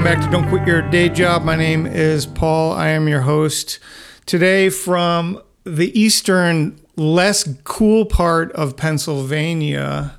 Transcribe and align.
Welcome 0.00 0.18
back 0.18 0.30
to 0.30 0.32
Don't 0.32 0.48
Quit 0.48 0.66
Your 0.66 0.80
Day 0.80 1.10
Job. 1.10 1.42
My 1.44 1.56
name 1.56 1.86
is 1.86 2.24
Paul. 2.24 2.72
I 2.72 2.88
am 2.88 3.06
your 3.06 3.20
host. 3.20 3.78
Today, 4.24 4.70
from 4.70 5.42
the 5.64 6.00
eastern, 6.00 6.80
less 6.96 7.46
cool 7.64 8.06
part 8.06 8.50
of 8.52 8.78
Pennsylvania, 8.78 10.18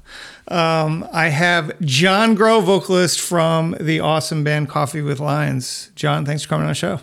um, 0.49 1.03
I 1.11 1.29
have 1.29 1.81
John 1.81 2.35
Grove, 2.35 2.65
vocalist 2.65 3.19
from 3.21 3.75
the 3.81 3.99
awesome 4.01 4.43
band 4.43 4.69
Coffee 4.69 5.01
with 5.01 5.19
Lions. 5.19 5.91
John, 5.95 6.27
thanks 6.27 6.43
for 6.43 6.49
coming 6.49 6.65
on 6.65 6.69
the 6.69 6.75
show. 6.75 6.99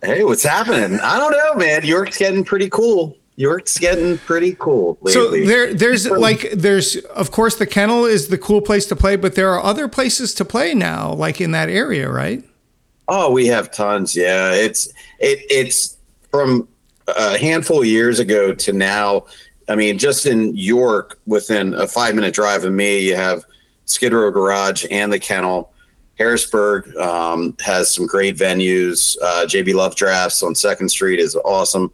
Hey, 0.00 0.22
what's 0.22 0.44
happening? 0.44 1.00
I 1.00 1.18
don't 1.18 1.32
know, 1.32 1.54
man. 1.54 1.84
York's 1.84 2.18
getting 2.18 2.44
pretty 2.44 2.70
cool. 2.70 3.17
York's 3.38 3.78
getting 3.78 4.18
pretty 4.18 4.56
cool. 4.58 4.98
Lately. 5.00 5.12
So 5.12 5.30
there, 5.46 5.72
there's 5.72 6.10
like, 6.10 6.50
there's 6.50 6.96
of 6.96 7.30
course 7.30 7.54
the 7.54 7.68
kennel 7.68 8.04
is 8.04 8.26
the 8.28 8.36
cool 8.36 8.60
place 8.60 8.86
to 8.86 8.96
play, 8.96 9.14
but 9.14 9.36
there 9.36 9.48
are 9.54 9.62
other 9.62 9.86
places 9.86 10.34
to 10.34 10.44
play 10.44 10.74
now, 10.74 11.12
like 11.12 11.40
in 11.40 11.52
that 11.52 11.68
area, 11.68 12.10
right? 12.10 12.42
Oh, 13.06 13.30
we 13.30 13.46
have 13.46 13.70
tons. 13.70 14.16
Yeah, 14.16 14.54
it's 14.54 14.88
it 15.20 15.38
it's 15.50 15.96
from 16.32 16.66
a 17.06 17.38
handful 17.38 17.80
of 17.80 17.86
years 17.86 18.18
ago 18.18 18.52
to 18.54 18.72
now. 18.72 19.26
I 19.68 19.76
mean, 19.76 19.98
just 19.98 20.26
in 20.26 20.56
York, 20.56 21.20
within 21.26 21.74
a 21.74 21.86
five 21.86 22.16
minute 22.16 22.34
drive 22.34 22.64
of 22.64 22.72
me, 22.72 22.98
you 22.98 23.14
have 23.14 23.44
Skid 23.84 24.12
Row 24.14 24.32
Garage 24.32 24.84
and 24.90 25.12
the 25.12 25.20
Kennel. 25.20 25.72
Harrisburg 26.18 26.96
um, 26.96 27.56
has 27.60 27.88
some 27.94 28.04
great 28.04 28.36
venues. 28.36 29.16
Uh, 29.22 29.46
JB 29.46 29.74
Love 29.74 29.94
Drafts 29.94 30.42
on 30.42 30.56
Second 30.56 30.88
Street 30.88 31.20
is 31.20 31.36
awesome. 31.44 31.92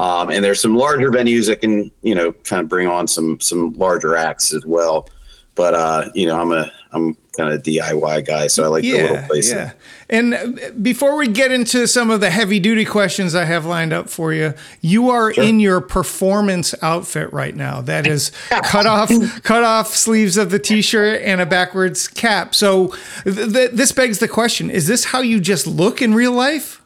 Um, 0.00 0.30
and 0.30 0.42
there's 0.42 0.60
some 0.60 0.76
larger 0.76 1.10
venues 1.10 1.46
that 1.48 1.60
can, 1.60 1.90
you 2.00 2.14
know, 2.14 2.32
kind 2.32 2.62
of 2.62 2.70
bring 2.70 2.88
on 2.88 3.06
some 3.06 3.38
some 3.38 3.74
larger 3.74 4.16
acts 4.16 4.54
as 4.54 4.64
well. 4.64 5.10
But 5.54 5.74
uh, 5.74 6.08
you 6.14 6.26
know, 6.26 6.40
I'm 6.40 6.52
a 6.52 6.72
I'm 6.92 7.18
kind 7.36 7.52
of 7.52 7.62
DIY 7.62 8.26
guy, 8.26 8.46
so 8.46 8.64
I 8.64 8.68
like 8.68 8.82
yeah, 8.82 8.96
the 8.96 9.02
little 9.02 9.28
places. 9.28 9.52
Yeah. 9.52 9.72
And 10.08 10.32
uh, 10.34 10.70
before 10.80 11.16
we 11.16 11.28
get 11.28 11.52
into 11.52 11.86
some 11.86 12.10
of 12.10 12.22
the 12.22 12.30
heavy 12.30 12.58
duty 12.58 12.86
questions 12.86 13.34
I 13.34 13.44
have 13.44 13.66
lined 13.66 13.92
up 13.92 14.08
for 14.08 14.32
you, 14.32 14.54
you 14.80 15.10
are 15.10 15.34
sure. 15.34 15.44
in 15.44 15.60
your 15.60 15.82
performance 15.82 16.74
outfit 16.80 17.30
right 17.30 17.54
now. 17.54 17.82
That 17.82 18.06
is 18.06 18.30
cut 18.48 18.86
off 18.86 19.10
cut 19.42 19.64
off 19.64 19.88
sleeves 19.88 20.38
of 20.38 20.50
the 20.50 20.58
t-shirt 20.58 21.20
and 21.20 21.42
a 21.42 21.46
backwards 21.46 22.08
cap. 22.08 22.54
So 22.54 22.94
th- 23.24 23.52
th- 23.52 23.70
this 23.72 23.92
begs 23.92 24.18
the 24.18 24.28
question: 24.28 24.70
Is 24.70 24.86
this 24.86 25.04
how 25.04 25.20
you 25.20 25.40
just 25.40 25.66
look 25.66 26.00
in 26.00 26.14
real 26.14 26.32
life? 26.32 26.79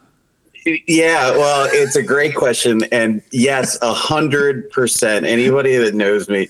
Yeah, 0.65 1.29
well, 1.31 1.69
it's 1.71 1.95
a 1.95 2.01
great 2.01 2.33
question, 2.33 2.81
and 2.91 3.21
yes, 3.31 3.77
a 3.83 3.93
hundred 3.93 4.71
percent. 4.71 5.25
Anybody 5.25 5.77
that 5.77 5.93
knows 5.93 6.27
me, 6.27 6.47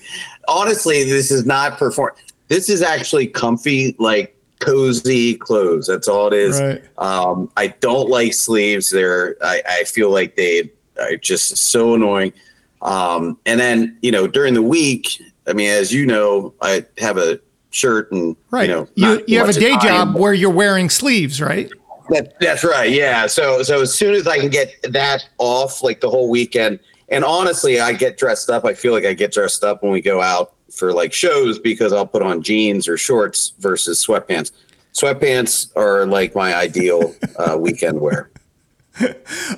honestly, 0.48 1.04
this 1.04 1.30
is 1.30 1.44
not 1.44 1.76
perform. 1.76 2.14
This 2.48 2.70
is 2.70 2.80
actually 2.80 3.26
comfy, 3.26 3.94
like 3.98 4.34
cozy 4.60 5.34
clothes. 5.34 5.86
That's 5.86 6.08
all 6.08 6.28
it 6.28 6.32
is. 6.32 6.60
Right. 6.60 6.82
Um, 6.96 7.50
I 7.58 7.68
don't 7.68 8.08
like 8.08 8.32
sleeves. 8.32 8.90
They're 8.90 9.36
I, 9.42 9.62
I 9.68 9.84
feel 9.84 10.10
like 10.10 10.36
they 10.36 10.70
are 10.98 11.16
just 11.16 11.56
so 11.56 11.94
annoying. 11.94 12.32
Um, 12.80 13.38
and 13.44 13.60
then 13.60 13.98
you 14.00 14.12
know 14.12 14.26
during 14.26 14.54
the 14.54 14.62
week, 14.62 15.20
I 15.46 15.52
mean, 15.52 15.68
as 15.68 15.92
you 15.92 16.06
know, 16.06 16.54
I 16.62 16.86
have 16.98 17.18
a 17.18 17.38
shirt 17.70 18.10
and 18.12 18.34
right. 18.50 18.68
you 18.68 18.74
know 18.74 18.88
you, 18.94 19.24
you 19.28 19.38
have 19.38 19.50
a 19.50 19.52
day 19.52 19.76
job 19.78 20.14
where 20.14 20.32
you're 20.32 20.48
wearing 20.48 20.88
sleeves, 20.88 21.40
right? 21.40 21.70
That, 22.10 22.38
that's 22.40 22.64
right. 22.64 22.90
Yeah. 22.90 23.26
So 23.26 23.62
so 23.62 23.82
as 23.82 23.94
soon 23.94 24.14
as 24.14 24.26
I 24.26 24.38
can 24.38 24.48
get 24.50 24.74
that 24.82 25.28
off, 25.38 25.82
like 25.82 26.00
the 26.00 26.10
whole 26.10 26.30
weekend, 26.30 26.78
and 27.08 27.24
honestly, 27.24 27.80
I 27.80 27.92
get 27.92 28.16
dressed 28.16 28.50
up. 28.50 28.64
I 28.64 28.74
feel 28.74 28.92
like 28.92 29.04
I 29.04 29.12
get 29.12 29.32
dressed 29.32 29.64
up 29.64 29.82
when 29.82 29.92
we 29.92 30.00
go 30.00 30.20
out 30.20 30.52
for 30.72 30.92
like 30.92 31.12
shows 31.12 31.58
because 31.58 31.92
I'll 31.92 32.06
put 32.06 32.22
on 32.22 32.42
jeans 32.42 32.88
or 32.88 32.96
shorts 32.96 33.54
versus 33.58 34.04
sweatpants. 34.04 34.52
Sweatpants 34.92 35.74
are 35.76 36.06
like 36.06 36.34
my 36.34 36.54
ideal 36.54 37.14
uh, 37.38 37.56
weekend 37.60 38.00
wear. 38.00 38.30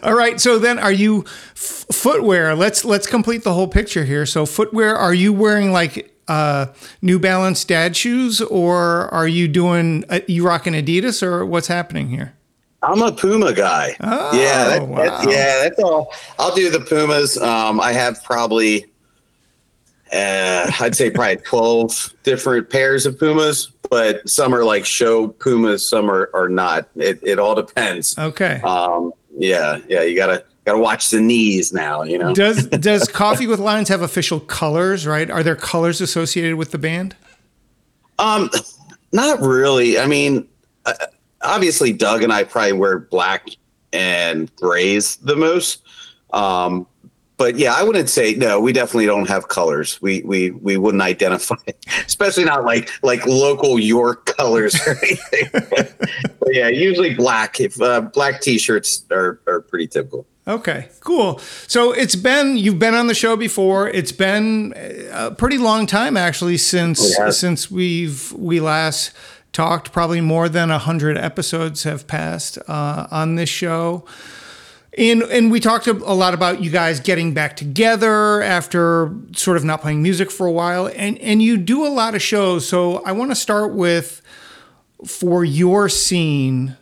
All 0.02 0.14
right. 0.14 0.40
So 0.40 0.58
then, 0.58 0.78
are 0.78 0.92
you 0.92 1.24
f- 1.52 1.86
footwear? 1.92 2.54
Let's 2.56 2.84
let's 2.84 3.06
complete 3.06 3.44
the 3.44 3.52
whole 3.54 3.68
picture 3.68 4.04
here. 4.04 4.26
So 4.26 4.46
footwear. 4.46 4.96
Are 4.96 5.14
you 5.14 5.32
wearing 5.32 5.70
like 5.70 6.12
uh, 6.26 6.66
New 7.02 7.18
Balance 7.18 7.64
dad 7.64 7.96
shoes, 7.96 8.40
or 8.40 9.08
are 9.14 9.28
you 9.28 9.46
doing 9.46 10.04
uh, 10.08 10.20
you 10.26 10.44
rocking 10.44 10.72
Adidas, 10.72 11.22
or 11.22 11.46
what's 11.46 11.68
happening 11.68 12.08
here? 12.08 12.34
I'm 12.82 13.02
a 13.02 13.10
Puma 13.10 13.52
guy. 13.52 13.96
Oh, 14.00 14.38
yeah, 14.38 14.64
that, 14.68 14.88
wow. 14.88 14.96
that, 14.96 15.28
yeah, 15.28 15.62
that's 15.62 15.78
all. 15.80 16.12
I'll 16.38 16.54
do 16.54 16.70
the 16.70 16.80
Pumas. 16.80 17.36
Um, 17.36 17.80
I 17.80 17.92
have 17.92 18.22
probably, 18.22 18.84
uh, 20.12 20.70
I'd 20.80 20.94
say 20.94 21.10
probably 21.10 21.36
12 21.44 22.14
different 22.22 22.70
pairs 22.70 23.04
of 23.04 23.18
Pumas, 23.18 23.72
but 23.90 24.28
some 24.28 24.54
are 24.54 24.64
like 24.64 24.84
show 24.84 25.28
Pumas, 25.28 25.88
some 25.88 26.08
are, 26.08 26.30
are 26.34 26.48
not. 26.48 26.88
It, 26.94 27.18
it 27.22 27.38
all 27.40 27.56
depends. 27.56 28.16
Okay. 28.16 28.60
Um, 28.62 29.12
yeah, 29.36 29.78
yeah, 29.88 30.02
you 30.02 30.16
gotta 30.16 30.44
gotta 30.64 30.78
watch 30.78 31.10
the 31.10 31.20
knees 31.20 31.72
now. 31.72 32.02
You 32.02 32.18
know. 32.18 32.34
Does 32.34 32.66
Does 32.66 33.08
Coffee 33.08 33.46
with 33.46 33.60
Lions 33.60 33.88
have 33.88 34.02
official 34.02 34.40
colors? 34.40 35.06
Right? 35.06 35.30
Are 35.30 35.42
there 35.42 35.56
colors 35.56 36.00
associated 36.00 36.56
with 36.56 36.72
the 36.72 36.78
band? 36.78 37.14
Um, 38.18 38.50
not 39.12 39.40
really. 39.40 39.98
I 39.98 40.06
mean. 40.06 40.48
Uh, 40.86 40.94
obviously 41.48 41.92
Doug 41.92 42.22
and 42.22 42.32
I 42.32 42.44
probably 42.44 42.72
wear 42.72 42.98
black 42.98 43.48
and 43.92 44.54
grays 44.56 45.16
the 45.16 45.36
most. 45.36 45.82
Um, 46.32 46.86
but 47.38 47.56
yeah, 47.56 47.72
I 47.72 47.84
wouldn't 47.84 48.10
say 48.10 48.34
no. 48.34 48.60
We 48.60 48.72
definitely 48.72 49.06
don't 49.06 49.28
have 49.28 49.48
colors. 49.48 50.02
We 50.02 50.22
we 50.22 50.50
we 50.50 50.76
wouldn't 50.76 51.02
identify, 51.02 51.54
especially 52.06 52.44
not 52.44 52.64
like 52.64 52.90
like 53.02 53.24
local 53.26 53.78
York 53.78 54.26
colors 54.26 54.74
or 54.86 54.96
anything. 55.02 55.48
but 56.40 56.54
yeah, 56.54 56.68
usually 56.68 57.14
black. 57.14 57.60
If 57.60 57.80
uh, 57.80 58.02
black 58.02 58.40
t-shirts 58.40 59.04
are 59.10 59.40
are 59.46 59.60
pretty 59.60 59.86
typical. 59.86 60.26
Okay, 60.48 60.88
cool. 61.00 61.38
So 61.68 61.92
it's 61.92 62.16
been 62.16 62.56
you've 62.56 62.78
been 62.78 62.94
on 62.94 63.06
the 63.06 63.14
show 63.14 63.36
before. 63.36 63.88
It's 63.88 64.12
been 64.12 64.74
a 65.12 65.30
pretty 65.30 65.58
long 65.58 65.86
time 65.86 66.16
actually 66.16 66.56
since 66.56 67.16
yeah. 67.18 67.30
since 67.30 67.70
we've 67.70 68.32
we 68.32 68.58
last 68.58 69.12
talked. 69.58 69.90
Probably 69.90 70.20
more 70.20 70.48
than 70.48 70.70
a 70.70 70.78
hundred 70.78 71.18
episodes 71.18 71.82
have 71.82 72.06
passed 72.06 72.58
uh, 72.68 73.08
on 73.10 73.34
this 73.34 73.48
show. 73.48 74.04
And, 74.96 75.22
and 75.24 75.50
we 75.50 75.58
talked 75.58 75.88
a 75.88 75.92
lot 75.92 76.32
about 76.32 76.62
you 76.62 76.70
guys 76.70 77.00
getting 77.00 77.34
back 77.34 77.56
together 77.56 78.40
after 78.40 79.12
sort 79.32 79.56
of 79.56 79.64
not 79.64 79.80
playing 79.80 80.00
music 80.00 80.30
for 80.30 80.46
a 80.46 80.52
while. 80.52 80.86
And, 80.94 81.18
and 81.18 81.42
you 81.42 81.56
do 81.56 81.84
a 81.84 81.88
lot 81.90 82.14
of 82.14 82.22
shows. 82.22 82.68
So 82.68 83.02
I 83.04 83.10
want 83.10 83.32
to 83.32 83.34
start 83.34 83.74
with 83.74 84.22
for 85.04 85.44
your 85.44 85.88
scene, 85.88 86.76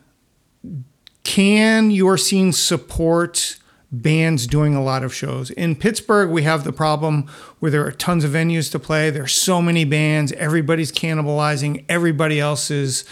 can 1.25 1.91
your 1.91 2.19
scene 2.19 2.53
support 2.53 3.57
bands 3.93 4.47
doing 4.47 4.75
a 4.75 4.83
lot 4.83 5.05
of 5.05 5.15
shows. 5.15 5.51
In 5.51 5.77
Pittsburgh, 5.77 6.31
we 6.31 6.43
have 6.43 6.65
the 6.65 6.73
problem 6.73 7.27
where 7.61 7.71
there 7.71 7.87
are 7.87 7.93
tons 7.93 8.25
of 8.25 8.33
venues 8.33 8.71
to 8.73 8.79
play. 8.79 9.11
There's 9.11 9.33
so 9.33 9.63
many 9.63 9.85
bands. 9.85 10.33
Everybody's 10.33 10.93
cannibalizing 10.93 11.85
everybody 11.89 12.41
else's 12.41 13.05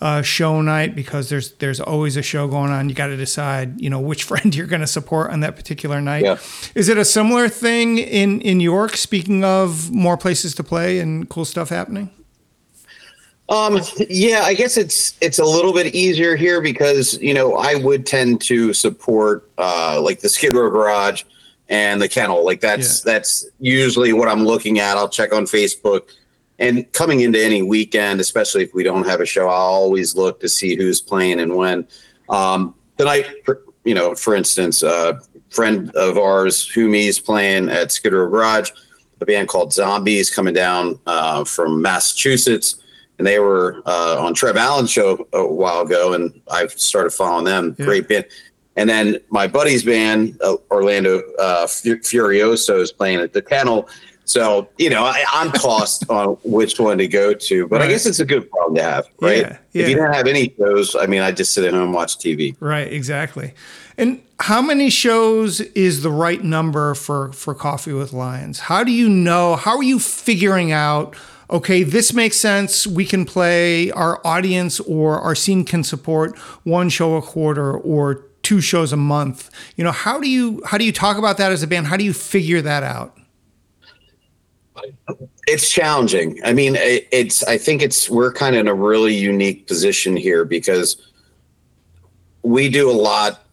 uh, 0.00 0.20
show 0.20 0.60
night 0.60 0.96
because 0.96 1.28
there's 1.28 1.52
there's 1.54 1.80
always 1.80 2.16
a 2.16 2.22
show 2.22 2.48
going 2.48 2.72
on. 2.72 2.88
You 2.88 2.94
got 2.94 3.06
to 3.06 3.16
decide, 3.16 3.80
you 3.80 3.88
know, 3.88 4.00
which 4.00 4.24
friend 4.28 4.54
you're 4.54 4.66
going 4.66 4.80
to 4.80 4.86
support 4.86 5.30
on 5.30 5.40
that 5.40 5.54
particular 5.54 6.00
night. 6.00 6.24
Yeah. 6.24 6.38
Is 6.74 6.88
it 6.88 6.98
a 6.98 7.04
similar 7.04 7.48
thing 7.48 7.98
in 7.98 8.40
in 8.40 8.58
York? 8.60 8.96
Speaking 8.96 9.44
of 9.44 9.92
more 9.92 10.16
places 10.16 10.54
to 10.56 10.64
play 10.64 10.98
and 10.98 11.28
cool 11.28 11.44
stuff 11.44 11.68
happening. 11.68 12.10
Um, 13.48 13.80
yeah, 14.08 14.42
I 14.44 14.54
guess 14.54 14.76
it's 14.76 15.14
it's 15.20 15.38
a 15.38 15.44
little 15.44 15.72
bit 15.72 15.94
easier 15.94 16.36
here 16.36 16.60
because 16.60 17.20
you 17.20 17.34
know 17.34 17.56
I 17.56 17.74
would 17.74 18.06
tend 18.06 18.40
to 18.42 18.72
support 18.72 19.50
uh, 19.58 20.00
like 20.00 20.20
the 20.20 20.28
Skid 20.28 20.54
Row 20.54 20.70
Garage 20.70 21.24
and 21.68 22.00
the 22.00 22.08
Kennel. 22.08 22.44
Like 22.44 22.60
that's 22.60 23.04
yeah. 23.04 23.12
that's 23.12 23.46
usually 23.58 24.12
what 24.12 24.28
I'm 24.28 24.44
looking 24.44 24.78
at. 24.78 24.96
I'll 24.96 25.08
check 25.08 25.34
on 25.34 25.44
Facebook, 25.44 26.12
and 26.58 26.90
coming 26.92 27.20
into 27.20 27.42
any 27.42 27.62
weekend, 27.62 28.20
especially 28.20 28.62
if 28.62 28.72
we 28.74 28.84
don't 28.84 29.06
have 29.06 29.20
a 29.20 29.26
show, 29.26 29.48
I'll 29.48 29.56
always 29.56 30.14
look 30.14 30.40
to 30.40 30.48
see 30.48 30.76
who's 30.76 31.00
playing 31.00 31.40
and 31.40 31.56
when. 31.56 31.86
Um, 32.28 32.74
tonight, 32.96 33.26
you 33.84 33.94
know, 33.94 34.14
for 34.14 34.34
instance, 34.34 34.82
a 34.82 35.20
friend 35.50 35.90
of 35.94 36.16
ours, 36.16 36.70
Humi's 36.72 37.18
playing 37.18 37.68
at 37.68 37.92
Skid 37.92 38.12
Row 38.12 38.30
Garage. 38.30 38.70
A 39.20 39.26
band 39.26 39.48
called 39.48 39.72
Zombies 39.72 40.34
coming 40.34 40.54
down 40.54 40.98
uh, 41.06 41.44
from 41.44 41.80
Massachusetts 41.80 42.81
and 43.18 43.26
they 43.26 43.38
were 43.38 43.82
uh, 43.86 44.16
on 44.18 44.34
Trev 44.34 44.56
Allen's 44.56 44.90
show 44.90 45.26
a 45.32 45.46
while 45.46 45.82
ago, 45.82 46.12
and 46.12 46.40
I 46.50 46.66
started 46.68 47.10
following 47.10 47.44
them. 47.44 47.76
Yeah. 47.78 47.84
Great 47.84 48.08
band. 48.08 48.26
And 48.76 48.88
then 48.88 49.18
my 49.28 49.46
buddy's 49.46 49.84
band, 49.84 50.38
uh, 50.42 50.56
Orlando 50.70 51.20
uh, 51.38 51.66
Furioso, 51.66 52.80
is 52.80 52.90
playing 52.90 53.20
at 53.20 53.32
the 53.32 53.42
Kennel. 53.42 53.88
So 54.24 54.68
you 54.78 54.88
know, 54.88 55.04
I, 55.04 55.24
am 55.32 55.52
tossed 55.52 56.08
on 56.08 56.38
which 56.44 56.78
one 56.78 56.98
to 56.98 57.08
go 57.08 57.34
to, 57.34 57.68
but 57.68 57.80
right. 57.80 57.86
I 57.86 57.88
guess 57.88 58.06
it's 58.06 58.20
a 58.20 58.24
good 58.24 58.50
problem 58.50 58.76
to 58.76 58.82
have, 58.82 59.06
right? 59.20 59.38
Yeah, 59.38 59.58
yeah. 59.72 59.82
If 59.82 59.88
you 59.90 59.96
don't 59.96 60.14
have 60.14 60.26
any 60.26 60.54
shows, 60.56 60.96
I 60.96 61.06
mean, 61.06 61.22
I 61.22 61.32
just 61.32 61.52
sit 61.52 61.64
at 61.64 61.74
home 61.74 61.84
and 61.84 61.94
watch 61.94 62.18
TV. 62.18 62.56
Right, 62.60 62.90
exactly. 62.90 63.52
And 63.98 64.22
how 64.40 64.62
many 64.62 64.90
shows 64.90 65.60
is 65.60 66.02
the 66.02 66.10
right 66.10 66.42
number 66.42 66.94
for 66.94 67.32
for 67.32 67.54
Coffee 67.54 67.92
with 67.92 68.12
Lions? 68.12 68.60
How 68.60 68.84
do 68.84 68.92
you 68.92 69.08
know? 69.08 69.56
How 69.56 69.76
are 69.76 69.82
you 69.82 69.98
figuring 69.98 70.72
out? 70.72 71.14
Okay, 71.52 71.82
this 71.82 72.12
makes 72.12 72.38
sense. 72.38 72.86
We 72.86 73.04
can 73.04 73.24
play 73.24 73.90
our 73.92 74.20
audience 74.26 74.80
or 74.80 75.20
our 75.20 75.34
scene 75.34 75.64
can 75.64 75.84
support 75.84 76.36
one 76.64 76.88
show 76.88 77.16
a 77.16 77.22
quarter 77.22 77.76
or 77.76 78.26
two 78.42 78.60
shows 78.60 78.92
a 78.92 78.96
month. 78.96 79.50
You 79.76 79.84
know, 79.84 79.92
how 79.92 80.18
do 80.18 80.28
you 80.28 80.62
how 80.66 80.78
do 80.78 80.84
you 80.84 80.92
talk 80.92 81.18
about 81.18 81.36
that 81.36 81.52
as 81.52 81.62
a 81.62 81.66
band? 81.66 81.86
How 81.86 81.96
do 81.96 82.04
you 82.04 82.12
figure 82.12 82.62
that 82.62 82.82
out? 82.82 83.16
It's 85.46 85.70
challenging. 85.70 86.40
I 86.44 86.52
mean, 86.52 86.74
it's 86.76 87.44
I 87.44 87.58
think 87.58 87.82
it's 87.82 88.08
we're 88.08 88.32
kind 88.32 88.56
of 88.56 88.60
in 88.60 88.68
a 88.68 88.74
really 88.74 89.14
unique 89.14 89.66
position 89.66 90.16
here 90.16 90.44
because 90.44 90.96
we 92.42 92.68
do 92.68 92.90
a 92.90 92.92
lot 92.92 93.44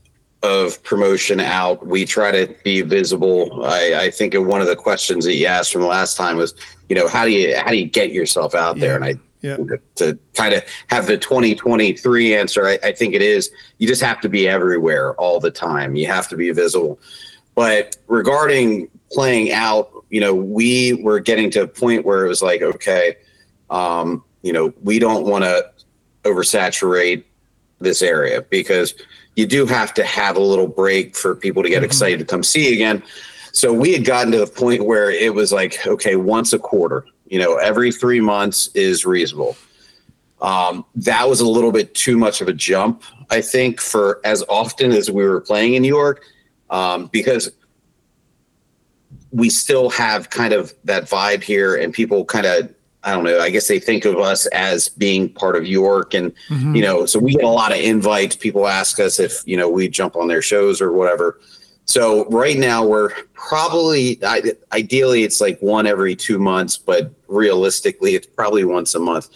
of 0.41 0.81
promotion 0.83 1.39
out. 1.39 1.85
We 1.85 2.05
try 2.05 2.31
to 2.31 2.55
be 2.63 2.81
visible. 2.81 3.65
I, 3.65 4.05
I 4.05 4.11
think 4.11 4.33
one 4.35 4.61
of 4.61 4.67
the 4.67 4.75
questions 4.75 5.25
that 5.25 5.35
you 5.35 5.45
asked 5.45 5.71
from 5.73 5.81
the 5.81 5.87
last 5.87 6.15
time 6.15 6.37
was, 6.37 6.53
you 6.87 6.95
know, 6.95 7.07
how 7.07 7.25
do 7.25 7.31
you 7.31 7.57
how 7.57 7.69
do 7.69 7.77
you 7.77 7.85
get 7.85 8.11
yourself 8.11 8.55
out 8.55 8.77
yeah. 8.77 8.81
there? 8.81 8.95
And 8.95 9.05
I 9.05 9.15
yeah. 9.41 9.57
to 9.95 10.17
kind 10.33 10.53
of 10.53 10.63
have 10.87 11.07
the 11.07 11.17
2023 11.17 12.35
answer, 12.35 12.67
I, 12.67 12.79
I 12.83 12.91
think 12.91 13.13
it 13.13 13.21
is 13.21 13.51
you 13.77 13.87
just 13.87 14.01
have 14.01 14.21
to 14.21 14.29
be 14.29 14.47
everywhere 14.47 15.13
all 15.15 15.39
the 15.39 15.51
time. 15.51 15.95
You 15.95 16.07
have 16.07 16.27
to 16.29 16.37
be 16.37 16.51
visible. 16.51 16.99
But 17.55 17.97
regarding 18.07 18.89
playing 19.11 19.51
out, 19.51 19.91
you 20.09 20.21
know, 20.21 20.33
we 20.33 20.93
were 20.93 21.19
getting 21.19 21.49
to 21.51 21.63
a 21.63 21.67
point 21.67 22.05
where 22.05 22.25
it 22.25 22.29
was 22.29 22.41
like, 22.41 22.61
okay, 22.61 23.17
um, 23.69 24.23
you 24.41 24.53
know, 24.53 24.73
we 24.81 24.99
don't 24.99 25.25
want 25.25 25.43
to 25.43 25.69
oversaturate 26.23 27.23
this 27.79 28.01
area 28.01 28.41
because 28.41 28.93
you 29.35 29.45
do 29.45 29.65
have 29.65 29.93
to 29.95 30.03
have 30.03 30.35
a 30.37 30.41
little 30.41 30.67
break 30.67 31.15
for 31.15 31.35
people 31.35 31.63
to 31.63 31.69
get 31.69 31.77
mm-hmm. 31.77 31.85
excited 31.85 32.19
to 32.19 32.25
come 32.25 32.43
see 32.43 32.73
again. 32.73 33.03
So 33.51 33.73
we 33.73 33.93
had 33.93 34.05
gotten 34.05 34.31
to 34.33 34.39
the 34.39 34.47
point 34.47 34.85
where 34.85 35.09
it 35.09 35.33
was 35.33 35.51
like, 35.51 35.85
okay, 35.87 36.15
once 36.15 36.53
a 36.53 36.59
quarter, 36.59 37.05
you 37.27 37.39
know, 37.39 37.55
every 37.55 37.91
three 37.91 38.21
months 38.21 38.69
is 38.75 39.05
reasonable. 39.05 39.57
Um, 40.41 40.85
that 40.95 41.27
was 41.27 41.41
a 41.41 41.47
little 41.47 41.71
bit 41.71 41.93
too 41.93 42.17
much 42.17 42.41
of 42.41 42.47
a 42.47 42.53
jump, 42.53 43.03
I 43.29 43.41
think, 43.41 43.81
for 43.81 44.21
as 44.23 44.43
often 44.47 44.91
as 44.91 45.11
we 45.11 45.23
were 45.23 45.41
playing 45.41 45.73
in 45.73 45.81
New 45.81 45.89
York, 45.89 46.23
um, 46.69 47.07
because 47.07 47.51
we 49.31 49.49
still 49.49 49.89
have 49.89 50.29
kind 50.29 50.53
of 50.53 50.73
that 50.85 51.03
vibe 51.03 51.43
here, 51.43 51.75
and 51.75 51.93
people 51.93 52.25
kind 52.25 52.45
of 52.45 52.73
I 53.03 53.13
don't 53.13 53.23
know. 53.23 53.39
I 53.39 53.49
guess 53.49 53.67
they 53.67 53.79
think 53.79 54.03
of 54.05 54.17
us 54.17 54.45
as 54.47 54.89
being 54.89 55.29
part 55.29 55.55
of 55.55 55.65
York, 55.65 56.13
and 56.13 56.33
mm-hmm. 56.49 56.75
you 56.75 56.81
know, 56.81 57.05
so 57.05 57.17
we 57.17 57.33
get 57.33 57.45
a 57.45 57.47
lot 57.47 57.71
of 57.71 57.77
invites. 57.77 58.35
People 58.35 58.67
ask 58.67 58.99
us 58.99 59.19
if 59.19 59.41
you 59.45 59.55
know 59.55 59.69
we 59.69 59.87
jump 59.87 60.15
on 60.17 60.27
their 60.27 60.41
shows 60.41 60.81
or 60.81 60.91
whatever. 60.91 61.39
So 61.85 62.25
right 62.25 62.57
now 62.57 62.85
we're 62.85 63.11
probably 63.33 64.21
ideally 64.71 65.23
it's 65.23 65.41
like 65.41 65.59
one 65.59 65.87
every 65.87 66.15
two 66.15 66.37
months, 66.37 66.77
but 66.77 67.11
realistically 67.27 68.15
it's 68.15 68.27
probably 68.27 68.65
once 68.65 68.93
a 68.95 68.99
month. 68.99 69.29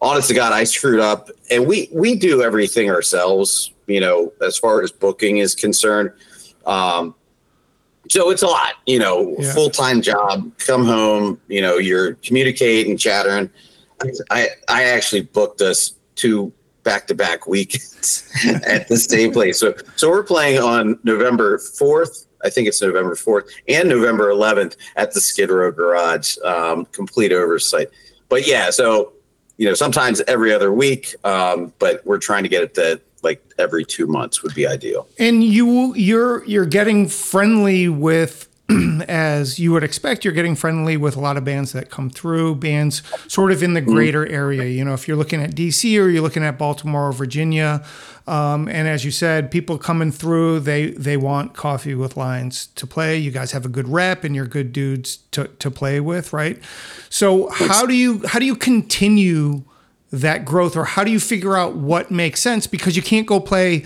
Honest 0.00 0.28
to 0.28 0.34
God, 0.34 0.52
I 0.52 0.64
screwed 0.64 1.00
up, 1.00 1.30
and 1.50 1.66
we 1.66 1.88
we 1.92 2.14
do 2.14 2.42
everything 2.42 2.90
ourselves. 2.90 3.72
You 3.86 4.00
know, 4.00 4.32
as 4.42 4.58
far 4.58 4.82
as 4.82 4.92
booking 4.92 5.38
is 5.38 5.54
concerned. 5.54 6.12
Um, 6.66 7.14
so 8.10 8.30
it's 8.30 8.42
a 8.42 8.46
lot, 8.46 8.74
you 8.86 8.98
know, 8.98 9.36
yeah. 9.38 9.52
full 9.52 9.70
time 9.70 10.00
job. 10.02 10.50
Come 10.58 10.84
home, 10.84 11.40
you 11.48 11.60
know, 11.60 11.76
you're 11.76 12.14
communicating, 12.14 12.96
chattering. 12.96 13.50
I 14.30 14.48
I 14.68 14.84
actually 14.84 15.22
booked 15.22 15.60
us 15.60 15.94
two 16.14 16.52
back 16.84 17.06
to 17.08 17.14
back 17.14 17.46
weekends 17.46 18.30
at 18.66 18.88
the 18.88 18.96
same 18.96 19.32
place. 19.32 19.58
So 19.58 19.74
so 19.96 20.08
we're 20.08 20.22
playing 20.22 20.60
on 20.60 20.98
November 21.04 21.58
fourth. 21.58 22.26
I 22.44 22.50
think 22.50 22.68
it's 22.68 22.80
November 22.80 23.14
fourth 23.16 23.50
and 23.68 23.88
November 23.88 24.30
eleventh 24.30 24.76
at 24.96 25.12
the 25.12 25.20
Skid 25.20 25.50
Row 25.50 25.72
Garage. 25.72 26.36
Um, 26.44 26.86
complete 26.86 27.32
oversight. 27.32 27.88
But 28.28 28.46
yeah, 28.46 28.70
so 28.70 29.12
you 29.58 29.66
know, 29.66 29.74
sometimes 29.74 30.22
every 30.28 30.54
other 30.54 30.72
week. 30.72 31.14
Um, 31.24 31.72
but 31.78 32.04
we're 32.06 32.18
trying 32.18 32.44
to 32.44 32.48
get 32.48 32.62
it 32.62 32.74
to 32.74 33.00
like 33.22 33.42
every 33.58 33.84
two 33.84 34.06
months 34.06 34.42
would 34.42 34.54
be 34.54 34.66
ideal. 34.66 35.08
And 35.18 35.42
you 35.44 35.94
you're 35.94 36.44
you're 36.44 36.66
getting 36.66 37.08
friendly 37.08 37.88
with 37.88 38.48
as 39.08 39.58
you 39.58 39.72
would 39.72 39.82
expect, 39.82 40.24
you're 40.24 40.34
getting 40.34 40.54
friendly 40.54 40.96
with 40.96 41.16
a 41.16 41.20
lot 41.20 41.38
of 41.38 41.44
bands 41.44 41.72
that 41.72 41.90
come 41.90 42.10
through, 42.10 42.54
bands 42.56 43.02
sort 43.26 43.50
of 43.50 43.62
in 43.62 43.72
the 43.72 43.80
mm-hmm. 43.80 43.92
greater 43.92 44.26
area. 44.26 44.64
You 44.64 44.84
know, 44.84 44.92
if 44.92 45.08
you're 45.08 45.16
looking 45.16 45.42
at 45.42 45.52
DC 45.52 45.98
or 45.98 46.08
you're 46.08 46.22
looking 46.22 46.44
at 46.44 46.58
Baltimore 46.58 47.08
or 47.08 47.12
Virginia, 47.12 47.82
um, 48.26 48.68
and 48.68 48.86
as 48.86 49.06
you 49.06 49.10
said, 49.10 49.50
people 49.50 49.78
coming 49.78 50.12
through, 50.12 50.60
they 50.60 50.90
they 50.90 51.16
want 51.16 51.54
Coffee 51.54 51.94
with 51.94 52.16
Lions 52.16 52.66
to 52.74 52.86
play. 52.86 53.16
You 53.16 53.30
guys 53.30 53.52
have 53.52 53.64
a 53.64 53.70
good 53.70 53.88
rep, 53.88 54.22
and 54.22 54.36
you're 54.36 54.46
good 54.46 54.72
dudes 54.72 55.16
to 55.30 55.48
to 55.48 55.70
play 55.70 55.98
with, 56.00 56.34
right? 56.34 56.60
So 57.08 57.48
how 57.48 57.86
do 57.86 57.94
you 57.94 58.26
how 58.26 58.38
do 58.38 58.44
you 58.44 58.56
continue 58.56 59.64
that 60.10 60.44
growth, 60.44 60.76
or 60.76 60.84
how 60.84 61.04
do 61.04 61.10
you 61.10 61.20
figure 61.20 61.56
out 61.56 61.76
what 61.76 62.10
makes 62.10 62.40
sense? 62.40 62.66
Because 62.66 62.96
you 62.96 63.02
can't 63.02 63.26
go 63.26 63.40
play 63.40 63.84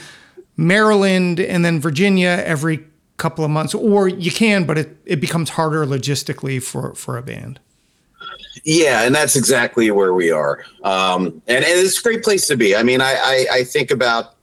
Maryland 0.56 1.40
and 1.40 1.64
then 1.64 1.80
Virginia 1.80 2.42
every 2.44 2.84
couple 3.16 3.44
of 3.44 3.50
months, 3.50 3.74
or 3.74 4.08
you 4.08 4.30
can, 4.30 4.64
but 4.64 4.78
it, 4.78 4.96
it 5.04 5.20
becomes 5.20 5.50
harder 5.50 5.86
logistically 5.86 6.62
for, 6.62 6.94
for 6.94 7.16
a 7.16 7.22
band. 7.22 7.60
Yeah, 8.64 9.02
and 9.02 9.14
that's 9.14 9.34
exactly 9.34 9.90
where 9.90 10.14
we 10.14 10.30
are. 10.30 10.64
Um, 10.84 11.42
and, 11.46 11.64
and 11.64 11.66
it's 11.66 11.98
a 11.98 12.02
great 12.02 12.22
place 12.22 12.46
to 12.48 12.56
be. 12.56 12.76
I 12.76 12.82
mean, 12.82 13.00
I, 13.00 13.14
I, 13.14 13.46
I 13.52 13.64
think 13.64 13.90
about, 13.90 14.34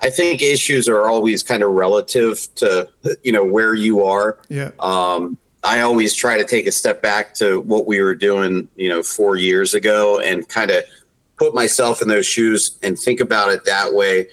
I 0.00 0.10
think 0.10 0.42
issues 0.42 0.88
are 0.88 1.08
always 1.08 1.42
kind 1.42 1.62
of 1.62 1.70
relative 1.70 2.46
to, 2.56 2.88
you 3.22 3.32
know, 3.32 3.44
where 3.44 3.74
you 3.74 4.04
are. 4.04 4.38
Yeah. 4.48 4.70
Um, 4.78 5.36
I 5.62 5.80
always 5.80 6.14
try 6.14 6.38
to 6.38 6.44
take 6.44 6.66
a 6.66 6.72
step 6.72 7.02
back 7.02 7.34
to 7.34 7.60
what 7.60 7.86
we 7.86 8.00
were 8.00 8.14
doing, 8.14 8.68
you 8.76 8.88
know, 8.88 9.02
four 9.02 9.36
years 9.36 9.74
ago 9.74 10.18
and 10.20 10.48
kind 10.48 10.70
of 10.70 10.84
put 11.40 11.54
myself 11.54 12.02
in 12.02 12.08
those 12.08 12.26
shoes 12.26 12.78
and 12.82 12.98
think 12.98 13.18
about 13.18 13.50
it 13.50 13.64
that 13.64 13.94
way. 13.94 14.28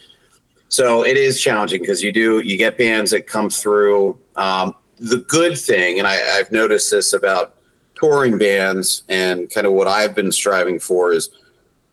So 0.68 1.06
it 1.06 1.16
is 1.16 1.42
challenging 1.42 1.80
because 1.80 2.04
you 2.04 2.12
do 2.12 2.42
you 2.42 2.58
get 2.58 2.78
bands 2.78 3.12
that 3.12 3.26
come 3.26 3.50
through. 3.50 4.20
Um, 4.36 4.76
the 5.00 5.20
good 5.20 5.58
thing, 5.58 6.00
and 6.00 6.08
I, 6.08 6.38
I've 6.38 6.52
noticed 6.52 6.92
this 6.92 7.14
about 7.14 7.56
touring 7.96 8.38
bands 8.38 9.04
and 9.08 9.50
kind 9.50 9.66
of 9.66 9.72
what 9.72 9.88
I've 9.88 10.14
been 10.14 10.34
striving 10.34 10.80
for 10.80 11.14
is 11.14 11.30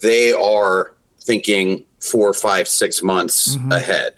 they 0.00 0.32
are 0.32 0.94
thinking 1.20 1.84
four, 2.00 2.34
five, 2.34 2.67
six 2.67 3.00
months 3.00 3.56
mm-hmm. 3.56 3.70
ahead. 3.70 4.15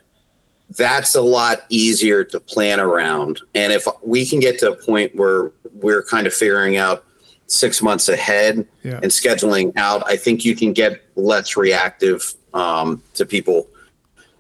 That's 0.79 1.15
a 1.15 1.21
lot 1.21 1.59
easier 1.69 2.25
to 2.25 2.41
plan 2.41 2.81
around. 2.81 3.41
And 3.55 3.73
if 3.73 3.87
we 4.03 4.27
can 4.27 4.41
get 4.41 4.59
to 4.61 4.73
a 4.73 4.77
point 4.77 5.15
where 5.15 5.53
we're 5.75 6.03
kind 6.03 6.27
of 6.27 6.33
figuring 6.33 6.77
out 6.77 7.05
six 7.47 7.83
months 7.83 8.09
ahead 8.09 8.67
yeah. 8.83 9.01
and 9.03 9.11
scheduling 9.11 9.73
out, 9.77 10.03
I 10.07 10.17
think 10.17 10.45
you 10.45 10.57
can 10.57 10.73
get 10.73 11.03
less 11.17 11.57
reactive 11.57 12.35
um, 12.55 13.03
to 13.15 13.25
people 13.25 13.69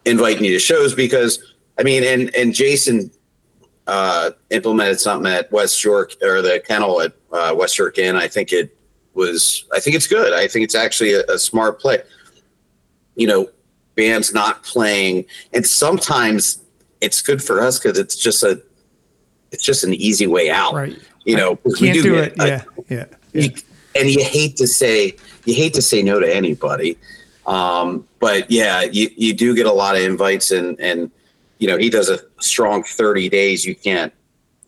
inviting 0.05 0.45
you 0.45 0.53
to 0.53 0.59
shows 0.59 0.95
because 0.95 1.55
I 1.79 1.83
mean, 1.83 2.03
and 2.05 2.35
and 2.35 2.55
Jason 2.55 3.11
uh, 3.87 4.31
implemented 4.51 5.01
something 5.01 5.31
at 5.31 5.51
West 5.53 5.83
York 5.85 6.15
or 6.23 6.43
the 6.43 6.63
kennel 6.67 7.01
at 7.01 7.13
uh, 7.33 7.55
West 7.57 7.79
York 7.79 7.99
Inn. 7.99 8.17
I 8.17 8.29
think 8.29 8.53
it 8.53 8.77
was. 9.15 9.65
I 9.73 9.81
think 9.81 9.97
it's 9.97 10.07
good. 10.07 10.33
I 10.33 10.49
think 10.49 10.65
it's 10.65 10.75
actually 10.75 11.15
a, 11.15 11.23
a 11.29 11.39
smart 11.39 11.81
play. 11.81 12.03
You 13.15 13.27
know, 13.27 13.51
bands 13.95 14.33
not 14.33 14.63
playing, 14.63 15.27
and 15.53 15.67
sometimes 15.67 16.63
it's 17.01 17.21
good 17.21 17.43
for 17.43 17.61
us 17.61 17.79
because 17.79 17.99
it's 17.99 18.17
just 18.17 18.43
a 18.43 18.63
it's 19.53 19.65
just 19.65 19.85
an 19.85 19.95
easy 19.95 20.27
way 20.27 20.51
out. 20.51 20.75
Right 20.75 20.99
you 21.26 21.37
know, 21.37 21.56
can't 21.56 21.95
do, 21.95 22.02
do 22.02 22.14
it. 22.16 22.35
Yeah, 22.38 22.62
yeah. 22.88 23.04
yeah. 23.33 23.42
You, 23.42 23.50
and 23.95 24.11
you 24.11 24.25
hate 24.25 24.56
to 24.56 24.66
say 24.66 25.16
you 25.45 25.54
hate 25.54 25.75
to 25.75 25.83
say 25.83 26.02
no 26.02 26.21
to 26.21 26.35
anybody, 26.35 26.99
um, 27.47 28.06
but 28.18 28.50
yeah, 28.50 28.83
you 28.83 29.11
you 29.16 29.35
do 29.35 29.54
get 29.54 29.66
a 29.66 29.73
lot 29.73 29.97
of 29.97 30.02
invites, 30.02 30.50
and 30.50 30.78
and 30.80 31.11
you 31.59 31.68
know 31.68 31.76
he 31.76 31.90
does 31.90 32.09
a 32.09 32.18
strong 32.40 32.83
thirty 32.83 33.28
days. 33.28 33.64
You 33.64 33.75
can't 33.75 34.12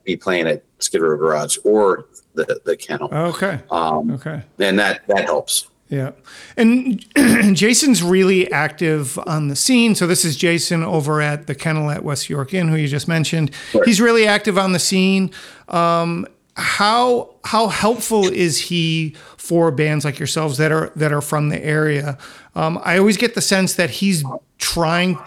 be 0.05 0.17
playing 0.17 0.47
at 0.49 0.63
Skid 0.79 1.01
Row 1.01 1.17
Garage 1.17 1.59
or 1.65 2.07
the 2.35 2.61
the 2.65 2.77
kennel. 2.77 3.09
Okay. 3.13 3.61
Um, 3.71 4.11
okay. 4.13 4.43
And 4.59 4.79
that 4.79 5.07
that 5.09 5.25
helps. 5.25 5.69
Yeah. 5.89 6.13
And 6.57 7.03
Jason's 7.57 8.03
really 8.03 8.51
active 8.53 9.19
on 9.21 9.49
the 9.49 9.57
scene. 9.57 9.95
So 9.95 10.07
this 10.07 10.25
is 10.25 10.37
Jason 10.37 10.83
over 10.83 11.23
at 11.23 11.47
the 11.47 11.55
kennel 11.55 11.91
at 11.91 12.05
West 12.05 12.29
York 12.29 12.53
Inn, 12.53 12.69
who 12.69 12.77
you 12.77 12.89
just 12.89 13.09
mentioned. 13.09 13.53
Right. 13.73 13.85
He's 13.87 14.01
really 14.01 14.27
active 14.27 14.59
on 14.59 14.73
the 14.73 14.79
scene. 14.79 15.31
Um, 15.69 16.27
how 16.59 17.35
how 17.45 17.69
helpful 17.69 18.27
is 18.27 18.59
he 18.59 19.15
for 19.37 19.71
bands 19.71 20.05
like 20.05 20.19
yourselves 20.19 20.59
that 20.59 20.73
are 20.73 20.91
that 20.97 21.13
are 21.13 21.21
from 21.21 21.49
the 21.49 21.65
area? 21.65 22.19
Um, 22.55 22.81
I 22.85 22.99
always 22.99 23.17
get 23.17 23.35
the 23.35 23.41
sense 23.41 23.75
that 23.75 23.91
he's 23.91 24.25
trying 24.59 25.19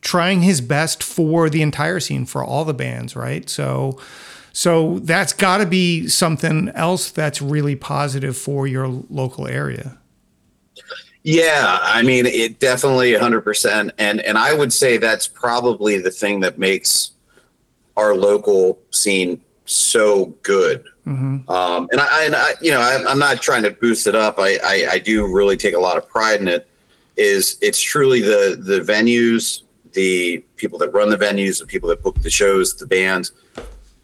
trying 0.00 0.42
his 0.42 0.60
best 0.60 1.02
for 1.02 1.50
the 1.50 1.62
entire 1.62 1.98
scene 1.98 2.26
for 2.26 2.44
all 2.44 2.64
the 2.64 2.74
bands, 2.74 3.16
right? 3.16 3.50
So 3.50 3.98
so 4.52 5.00
that's 5.00 5.32
got 5.32 5.58
to 5.58 5.66
be 5.66 6.06
something 6.06 6.68
else 6.70 7.10
that's 7.10 7.42
really 7.42 7.76
positive 7.76 8.36
for 8.38 8.66
your 8.66 8.86
local 8.86 9.46
area. 9.46 9.98
Yeah, 11.24 11.80
I 11.82 12.02
mean, 12.02 12.24
it 12.24 12.60
definitely 12.60 13.12
100%. 13.12 13.90
And 13.98 14.20
and 14.20 14.38
I 14.38 14.54
would 14.54 14.72
say 14.72 14.96
that's 14.96 15.26
probably 15.26 15.98
the 15.98 16.12
thing 16.12 16.38
that 16.40 16.56
makes 16.56 17.10
our 17.96 18.14
local 18.14 18.78
scene 18.92 19.40
so 19.66 20.26
good 20.42 20.84
Mm-hmm. 21.06 21.48
Um, 21.48 21.88
and 21.92 22.00
I, 22.00 22.24
and 22.24 22.34
I, 22.34 22.54
you 22.60 22.72
know, 22.72 22.80
I, 22.80 23.10
am 23.10 23.18
not 23.18 23.40
trying 23.40 23.62
to 23.62 23.70
boost 23.70 24.06
it 24.06 24.16
up. 24.16 24.38
I, 24.38 24.58
I, 24.62 24.86
I 24.92 24.98
do 24.98 25.26
really 25.32 25.56
take 25.56 25.74
a 25.74 25.78
lot 25.78 25.96
of 25.96 26.08
pride 26.08 26.40
in 26.40 26.48
it. 26.48 26.68
Is 27.16 27.56
it's 27.62 27.80
truly 27.80 28.20
the 28.20 28.60
the 28.60 28.80
venues, 28.80 29.62
the 29.92 30.44
people 30.56 30.78
that 30.80 30.92
run 30.92 31.08
the 31.08 31.16
venues, 31.16 31.60
the 31.60 31.66
people 31.66 31.88
that 31.88 32.02
book 32.02 32.20
the 32.20 32.28
shows, 32.28 32.74
the 32.74 32.86
bands. 32.86 33.32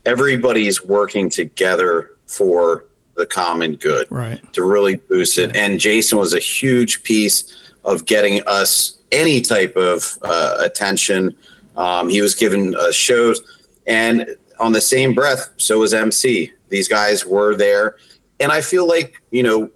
Everybody's 0.06 0.82
working 0.82 1.28
together 1.28 2.12
for 2.26 2.86
the 3.16 3.26
common 3.26 3.76
good, 3.76 4.06
right? 4.10 4.40
To 4.54 4.64
really 4.64 4.96
boost 4.96 5.36
it. 5.38 5.54
And 5.54 5.78
Jason 5.78 6.18
was 6.18 6.32
a 6.32 6.38
huge 6.38 7.02
piece 7.02 7.72
of 7.84 8.06
getting 8.06 8.42
us 8.46 8.98
any 9.10 9.42
type 9.42 9.76
of 9.76 10.18
uh, 10.22 10.56
attention. 10.60 11.36
Um, 11.76 12.08
he 12.08 12.22
was 12.22 12.34
given 12.34 12.74
uh, 12.76 12.92
shows, 12.92 13.42
and 13.86 14.36
on 14.62 14.72
the 14.72 14.80
same 14.80 15.12
breath, 15.12 15.50
so 15.56 15.80
was 15.80 15.92
MC. 15.92 16.52
These 16.68 16.88
guys 16.88 17.26
were 17.26 17.54
there, 17.54 17.96
and 18.40 18.50
I 18.50 18.60
feel 18.60 18.86
like 18.86 19.20
you 19.30 19.42
know 19.42 19.70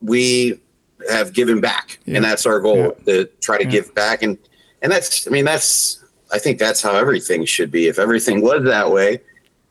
we 0.00 0.60
have 1.08 1.32
given 1.32 1.60
back, 1.60 1.98
yeah. 2.06 2.16
and 2.16 2.24
that's 2.24 2.46
our 2.46 2.58
goal 2.58 2.78
yeah. 2.78 3.04
to 3.04 3.24
try 3.40 3.58
to 3.58 3.64
yeah. 3.64 3.70
give 3.70 3.94
back. 3.94 4.22
And 4.22 4.38
and 4.82 4.90
that's, 4.90 5.26
I 5.26 5.30
mean, 5.30 5.44
that's 5.44 6.02
I 6.32 6.38
think 6.38 6.58
that's 6.58 6.82
how 6.82 6.94
everything 6.96 7.44
should 7.44 7.70
be. 7.70 7.86
If 7.86 7.98
everything 7.98 8.40
was 8.40 8.64
that 8.64 8.90
way, 8.90 9.20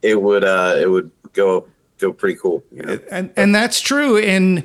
it 0.01 0.21
would 0.21 0.43
uh, 0.43 0.75
it 0.77 0.89
would 0.89 1.11
go 1.33 1.67
go 1.97 2.13
pretty 2.13 2.39
cool. 2.39 2.63
You 2.71 2.83
know? 2.83 2.99
And 3.11 3.31
and 3.35 3.53
that's 3.53 3.81
true. 3.81 4.17
And 4.17 4.59
uh, 4.59 4.61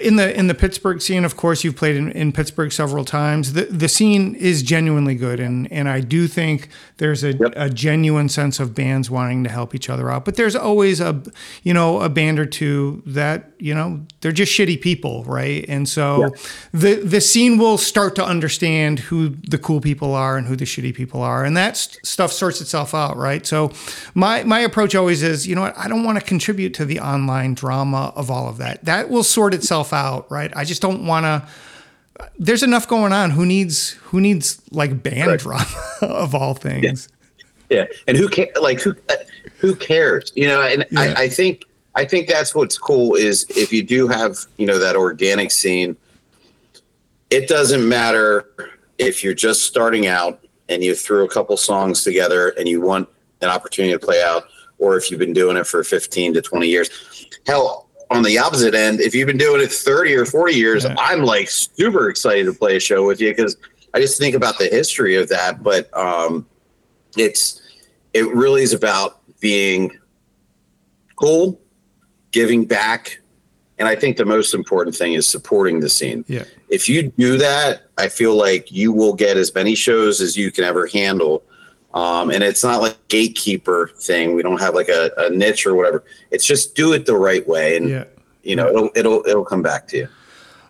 in 0.00 0.16
the 0.16 0.36
in 0.36 0.48
the 0.48 0.54
Pittsburgh 0.54 1.00
scene, 1.00 1.24
of 1.24 1.36
course, 1.36 1.62
you've 1.62 1.76
played 1.76 1.96
in, 1.96 2.10
in 2.10 2.32
Pittsburgh 2.32 2.72
several 2.72 3.04
times. 3.04 3.52
The 3.52 3.66
the 3.66 3.88
scene 3.88 4.34
is 4.34 4.62
genuinely 4.62 5.14
good, 5.14 5.38
and 5.38 5.70
and 5.70 5.88
I 5.88 6.00
do 6.00 6.26
think 6.26 6.68
there's 6.96 7.22
a, 7.22 7.34
yep. 7.34 7.52
a 7.54 7.70
genuine 7.70 8.28
sense 8.28 8.58
of 8.58 8.74
bands 8.74 9.10
wanting 9.10 9.44
to 9.44 9.50
help 9.50 9.74
each 9.74 9.88
other 9.88 10.10
out. 10.10 10.24
But 10.24 10.36
there's 10.36 10.56
always 10.56 11.00
a 11.00 11.22
you 11.62 11.72
know 11.72 12.00
a 12.00 12.08
band 12.08 12.40
or 12.40 12.46
two 12.46 13.02
that 13.06 13.52
you 13.58 13.74
know 13.74 14.04
they're 14.22 14.32
just 14.32 14.52
shitty 14.52 14.80
people, 14.80 15.22
right? 15.24 15.64
And 15.68 15.88
so 15.88 16.22
yeah. 16.22 16.28
the 16.72 16.94
the 16.96 17.20
scene 17.20 17.56
will 17.56 17.78
start 17.78 18.16
to 18.16 18.24
understand 18.24 18.98
who 18.98 19.28
the 19.28 19.58
cool 19.58 19.80
people 19.80 20.14
are 20.14 20.36
and 20.36 20.48
who 20.48 20.56
the 20.56 20.64
shitty 20.64 20.94
people 20.94 21.22
are, 21.22 21.44
and 21.44 21.56
that 21.56 21.76
st- 21.76 22.04
stuff 22.04 22.32
sorts 22.32 22.60
itself 22.60 22.92
out, 22.92 23.16
right? 23.16 23.46
So 23.46 23.70
my 24.14 24.42
my 24.42 24.58
approach 24.58 24.96
always 24.96 25.22
is, 25.22 25.46
you 25.46 25.54
know 25.54 25.62
what, 25.62 25.78
I 25.78 25.86
don't 25.86 26.02
want 26.02 26.18
to 26.18 26.24
contribute 26.24 26.74
to 26.74 26.84
the 26.84 26.98
online 26.98 27.54
drama 27.54 28.12
of 28.16 28.32
all 28.32 28.48
of 28.48 28.56
that. 28.56 28.84
That 28.84 29.10
will 29.10 29.22
sort 29.22 29.54
itself 29.54 29.75
myself 29.76 29.92
out, 29.92 30.30
right? 30.30 30.52
I 30.56 30.64
just 30.64 30.82
don't 30.82 31.06
want 31.06 31.24
to. 31.24 31.46
There's 32.38 32.62
enough 32.62 32.88
going 32.88 33.12
on. 33.12 33.30
Who 33.30 33.44
needs 33.44 33.90
who 34.04 34.20
needs 34.20 34.62
like 34.70 35.02
band 35.02 35.28
right. 35.28 35.38
drama 35.40 35.64
of 36.02 36.34
all 36.34 36.54
things? 36.54 37.08
Yeah. 37.68 37.78
yeah. 37.78 37.84
and 38.06 38.16
who 38.16 38.28
care? 38.28 38.48
Like 38.60 38.80
who 38.80 38.94
uh, 39.10 39.14
who 39.58 39.74
cares? 39.74 40.32
You 40.34 40.48
know, 40.48 40.62
and 40.62 40.86
yeah. 40.90 41.00
I, 41.00 41.22
I 41.22 41.28
think 41.28 41.64
I 41.94 42.04
think 42.04 42.28
that's 42.28 42.54
what's 42.54 42.78
cool 42.78 43.14
is 43.14 43.46
if 43.50 43.72
you 43.72 43.82
do 43.82 44.08
have 44.08 44.38
you 44.56 44.66
know 44.66 44.78
that 44.78 44.96
organic 44.96 45.50
scene. 45.50 45.96
It 47.28 47.48
doesn't 47.48 47.86
matter 47.86 48.48
if 48.98 49.24
you're 49.24 49.34
just 49.34 49.64
starting 49.64 50.06
out 50.06 50.44
and 50.68 50.84
you 50.84 50.94
threw 50.94 51.24
a 51.24 51.28
couple 51.28 51.56
songs 51.56 52.04
together 52.04 52.50
and 52.50 52.68
you 52.68 52.80
want 52.80 53.08
an 53.42 53.48
opportunity 53.48 53.92
to 53.92 53.98
play 53.98 54.22
out, 54.22 54.44
or 54.78 54.96
if 54.96 55.10
you've 55.10 55.18
been 55.18 55.32
doing 55.32 55.56
it 55.56 55.66
for 55.66 55.82
15 55.82 56.34
to 56.34 56.40
20 56.40 56.68
years. 56.68 56.88
Hell, 57.44 57.85
on 58.10 58.22
the 58.22 58.38
opposite 58.38 58.74
end, 58.74 59.00
if 59.00 59.14
you've 59.14 59.26
been 59.26 59.36
doing 59.36 59.60
it 59.60 59.72
30 59.72 60.14
or 60.14 60.24
40 60.24 60.54
years, 60.54 60.84
yeah. 60.84 60.94
I'm 60.98 61.22
like 61.22 61.50
super 61.50 62.08
excited 62.08 62.44
to 62.46 62.52
play 62.52 62.76
a 62.76 62.80
show 62.80 63.06
with 63.06 63.20
you 63.20 63.30
because 63.30 63.56
I 63.94 64.00
just 64.00 64.18
think 64.18 64.34
about 64.34 64.58
the 64.58 64.66
history 64.66 65.16
of 65.16 65.28
that. 65.28 65.62
But 65.62 65.94
um, 65.96 66.46
it's 67.16 67.62
it 68.14 68.26
really 68.28 68.62
is 68.62 68.72
about 68.72 69.20
being 69.40 69.98
cool, 71.16 71.60
giving 72.30 72.64
back, 72.64 73.20
and 73.78 73.88
I 73.88 73.96
think 73.96 74.16
the 74.16 74.24
most 74.24 74.54
important 74.54 74.96
thing 74.96 75.14
is 75.14 75.26
supporting 75.26 75.80
the 75.80 75.88
scene. 75.88 76.24
Yeah. 76.28 76.44
If 76.68 76.88
you 76.88 77.10
do 77.10 77.36
that, 77.38 77.88
I 77.98 78.08
feel 78.08 78.36
like 78.36 78.70
you 78.70 78.92
will 78.92 79.14
get 79.14 79.36
as 79.36 79.54
many 79.54 79.74
shows 79.74 80.20
as 80.20 80.36
you 80.36 80.50
can 80.50 80.64
ever 80.64 80.86
handle 80.86 81.42
um, 81.96 82.30
and 82.30 82.44
it's 82.44 82.62
not 82.62 82.82
like 82.82 82.96
gatekeeper 83.08 83.90
thing. 83.96 84.34
We 84.34 84.42
don't 84.42 84.60
have 84.60 84.74
like 84.74 84.90
a, 84.90 85.10
a, 85.16 85.30
niche 85.30 85.66
or 85.66 85.74
whatever. 85.74 86.04
It's 86.30 86.44
just 86.44 86.74
do 86.74 86.92
it 86.92 87.06
the 87.06 87.16
right 87.16 87.46
way, 87.48 87.74
and 87.78 87.88
yeah. 87.88 88.04
you 88.42 88.54
know 88.54 88.68
it'll 88.68 88.90
it'll 88.94 89.26
it'll 89.26 89.44
come 89.46 89.62
back 89.62 89.88
to 89.88 89.96
you. 89.96 90.08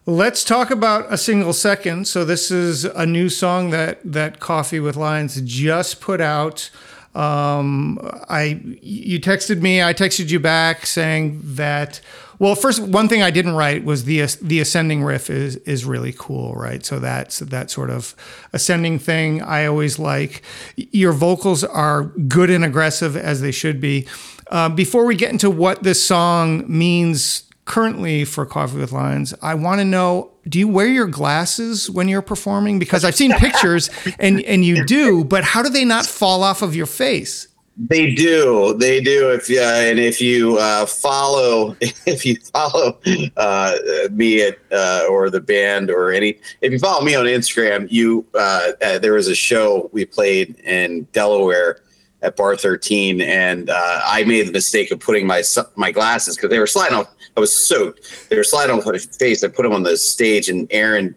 Let's 0.07 0.45
talk 0.45 0.71
about 0.71 1.13
a 1.13 1.19
single 1.19 1.53
second. 1.53 2.07
So 2.07 2.25
this 2.25 2.53
is 2.53 2.85
a 2.85 3.05
new 3.05 3.29
song 3.29 3.71
that 3.71 3.99
that 4.05 4.39
Coffee 4.39 4.79
with 4.79 4.95
Lions 4.95 5.41
just 5.41 6.01
put 6.01 6.21
out. 6.21 6.71
Um, 7.17 7.99
I 8.29 8.61
you 8.81 9.19
texted 9.19 9.61
me, 9.61 9.83
I 9.83 9.95
texted 9.95 10.31
you 10.31 10.39
back 10.39 10.87
saying 10.87 11.41
that 11.43 12.01
well, 12.39 12.55
first 12.55 12.81
one 12.83 13.09
thing 13.09 13.23
I 13.23 13.31
didn't 13.31 13.55
write 13.55 13.85
was 13.85 14.05
the 14.05 14.27
the 14.43 14.61
ascending 14.61 15.03
riff 15.03 15.31
is 15.31 15.57
is 15.57 15.85
really 15.85 16.15
cool, 16.17 16.55
right? 16.55 16.85
So 16.85 16.99
that's 16.99 17.39
that 17.41 17.71
sort 17.71 17.91
of 17.91 18.15
ascending 18.53 18.99
thing 18.99 19.43
I 19.43 19.67
always 19.67 19.99
like. 19.99 20.43
Your 20.77 21.13
vocals 21.13 21.65
are 21.65 22.05
good 22.05 22.51
and 22.51 22.65
aggressive 22.65 23.17
as 23.17 23.41
they 23.41 23.53
should 23.53 23.81
be. 23.81 24.07
Uh, 24.51 24.69
before 24.69 25.05
we 25.07 25.17
get 25.17 25.33
into 25.33 25.51
what 25.51 25.83
this 25.83 26.03
song 26.05 26.65
means 26.69 27.43
currently 27.65 28.25
for 28.25 28.47
Coffee 28.47 28.79
with 28.79 28.93
Lions, 28.93 29.35
I 29.43 29.55
want 29.55 29.81
to 29.81 29.85
know: 29.85 30.33
Do 30.49 30.59
you 30.59 30.69
wear 30.69 30.89
your 30.89 31.07
glasses 31.07 31.91
when 31.91 32.09
you're 32.09 32.23
performing? 32.23 32.79
Because 32.79 33.05
I've 33.05 33.17
seen 33.17 33.33
pictures, 33.33 33.89
and 34.19 34.43
and 34.43 34.65
you 34.65 34.85
do, 34.85 35.25
but 35.25 35.43
how 35.43 35.63
do 35.63 35.71
they 35.71 35.85
not 35.85 36.05
fall 36.05 36.43
off 36.43 36.61
of 36.61 36.77
your 36.77 36.87
face? 36.87 37.49
They 37.79 38.15
do, 38.15 38.75
they 38.79 39.03
do. 39.03 39.31
If 39.31 39.51
yeah, 39.51 39.81
and 39.83 39.99
if 39.99 40.19
you 40.19 40.57
uh, 40.57 40.87
follow, 40.87 41.77
if 41.81 42.25
you 42.25 42.37
follow 42.53 42.99
uh, 43.37 43.77
me 44.13 44.43
at 44.43 44.59
uh, 44.73 45.07
or 45.11 45.29
the 45.29 45.43
band 45.43 45.91
or 45.91 46.11
any, 46.11 46.39
if 46.63 46.73
you 46.73 46.79
follow 46.79 47.05
me 47.05 47.15
on 47.15 47.27
Instagram, 47.27 47.87
you 47.91 48.27
uh, 48.35 48.73
uh, 48.83 48.99
there 48.99 49.13
was 49.13 49.29
a 49.29 49.35
show 49.35 49.91
we 49.93 50.07
played 50.07 50.59
in 50.61 51.07
Delaware 51.13 51.81
at 52.23 52.35
Bar 52.35 52.57
13, 52.57 53.21
and 53.21 53.69
uh, 53.69 54.01
I 54.05 54.25
made 54.25 54.49
the 54.49 54.53
mistake 54.53 54.91
of 54.91 54.99
putting 54.99 55.27
my 55.27 55.43
my 55.77 55.93
glasses 55.93 56.37
because 56.37 56.49
they 56.49 56.59
were 56.59 56.67
sliding 56.67 56.97
off. 56.97 57.15
I 57.37 57.41
was 57.41 57.55
soaked. 57.55 58.29
They 58.31 58.37
were 58.39 58.45
sliding 58.45 58.75
off 58.75 58.87
my 58.87 58.97
face. 58.97 59.45
I 59.45 59.49
put 59.49 59.65
them 59.65 59.73
on 59.73 59.83
the 59.83 59.99
stage, 59.99 60.49
and 60.49 60.67
Aaron 60.71 61.15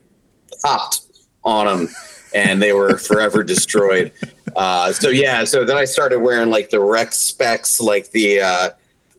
popped 0.62 1.04
on 1.46 1.68
them 1.68 1.88
and 2.33 2.62
they 2.62 2.74
were 2.74 2.98
forever 2.98 3.43
destroyed. 3.43 4.12
Uh, 4.55 4.91
so 4.91 5.09
yeah, 5.09 5.43
so 5.43 5.65
then 5.65 5.77
I 5.77 5.86
started 5.86 6.19
wearing 6.19 6.50
like 6.50 6.69
the 6.69 6.79
Rec 6.79 7.13
Specs, 7.13 7.79
like 7.79 8.12
the, 8.12 8.41
uh, 8.41 8.69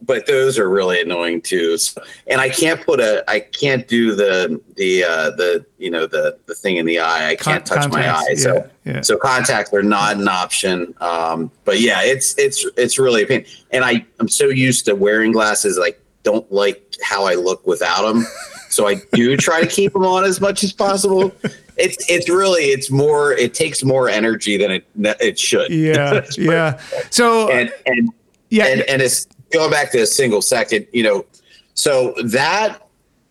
but 0.03 0.27
those 0.27 0.59
are 0.59 0.69
really 0.69 1.01
annoying 1.01 1.43
too. 1.43 1.77
So, 1.77 2.03
and 2.27 2.41
I 2.41 2.49
can't 2.49 2.81
put 2.81 3.01
a, 3.01 3.23
I 3.31 3.41
can't 3.41 3.87
do 3.87 4.15
the 4.15 4.61
the 4.77 5.05
uh, 5.05 5.31
the 5.31 5.65
you 5.79 5.91
know 5.91 6.07
the 6.07 6.39
the 6.47 6.55
thing 6.55 6.77
in 6.77 6.87
the 6.87 7.01
eye. 7.01 7.29
I 7.29 7.37
can't 7.37 7.67
Con- 7.67 7.83
touch 7.83 7.93
my 7.93 8.11
eye. 8.11 8.35
So 8.35 8.69
yeah. 8.85 9.03
so 9.03 9.19
contacts 9.19 9.73
are 9.75 9.83
not 9.83 10.17
an 10.17 10.27
option. 10.27 10.95
Um, 11.01 11.51
but 11.65 11.81
yeah, 11.81 12.03
it's 12.03 12.37
it's 12.39 12.65
it's 12.77 12.99
really 12.99 13.23
a 13.23 13.27
pain. 13.27 13.45
And 13.73 13.85
I 13.85 14.05
I'm 14.19 14.29
so 14.29 14.47
used 14.49 14.87
to 14.87 14.95
wearing 14.95 15.33
glasses, 15.33 15.79
I 15.81 15.95
don't 16.23 16.51
like 16.51 16.97
how 17.03 17.25
I 17.25 17.35
look 17.35 17.67
without 17.67 18.11
them. 18.11 18.25
So 18.69 18.87
I 18.87 18.97
do 19.13 19.37
try 19.37 19.61
to 19.61 19.67
keep 19.67 19.93
them 19.93 20.05
on 20.05 20.25
as 20.25 20.41
much 20.41 20.63
as 20.63 20.73
possible. 20.73 21.33
It's 21.81 22.09
it's 22.11 22.29
really 22.29 22.65
it's 22.65 22.91
more 22.91 23.33
it 23.33 23.55
takes 23.55 23.83
more 23.83 24.09
energy 24.09 24.57
than 24.57 24.71
it 24.71 24.87
it 25.21 25.39
should. 25.39 25.71
Yeah, 25.71 26.27
yeah. 26.39 26.81
So 27.11 27.51
and 27.51 27.73
and 27.87 28.11
yeah, 28.51 28.67
and, 28.67 28.83
and 28.83 29.03
it's 29.03 29.27
going 29.51 29.71
back 29.71 29.91
to 29.93 30.03
a 30.03 30.07
single 30.07 30.43
second. 30.43 30.87
You 30.93 31.03
know, 31.03 31.27
so 31.75 32.15
that 32.25 32.87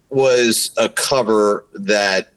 was 0.10 0.72
a 0.78 0.90
cover 0.90 1.66
that 1.74 2.32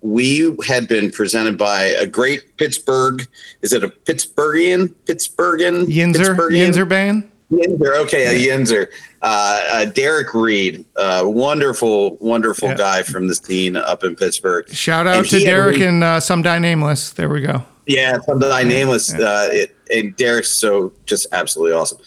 we 0.00 0.56
had 0.66 0.88
been 0.88 1.10
presented 1.10 1.58
by 1.58 1.84
a 1.84 2.06
great 2.06 2.56
Pittsburgh. 2.56 3.26
Is 3.62 3.72
it 3.72 3.84
a 3.84 3.88
Pittsburghian? 3.88 4.94
Pittsburghian? 5.06 5.86
Yinzer? 5.86 6.36
Pittsburghian? 6.36 6.72
Yinzer 6.72 6.88
band? 6.88 7.30
Yinzer. 7.50 7.96
Okay, 7.96 8.26
a 8.26 8.48
Yinzer 8.48 8.88
uh, 9.22 9.68
uh, 9.72 9.84
Derek 9.86 10.32
Reed, 10.34 10.84
uh, 10.96 11.22
wonderful, 11.24 12.16
wonderful 12.16 12.68
yeah. 12.68 12.76
guy 12.76 13.02
from 13.02 13.26
the 13.26 13.34
scene 13.34 13.76
up 13.76 14.04
in 14.04 14.14
Pittsburgh. 14.14 14.68
Shout 14.70 15.06
out 15.06 15.18
and 15.18 15.28
to 15.28 15.40
Derek 15.40 15.80
and 15.80 16.04
uh, 16.04 16.20
Some 16.20 16.42
Die 16.42 16.58
Nameless. 16.58 17.12
There 17.12 17.28
we 17.28 17.40
go. 17.40 17.64
Yeah, 17.86 18.18
Some 18.20 18.38
Die 18.38 18.62
Nameless. 18.62 19.12
Yeah. 19.12 19.24
Uh, 19.24 19.48
it, 19.50 19.76
and 19.92 20.14
Derek's 20.16 20.50
so 20.50 20.92
just 21.06 21.26
absolutely 21.32 21.74
awesome. 21.74 21.98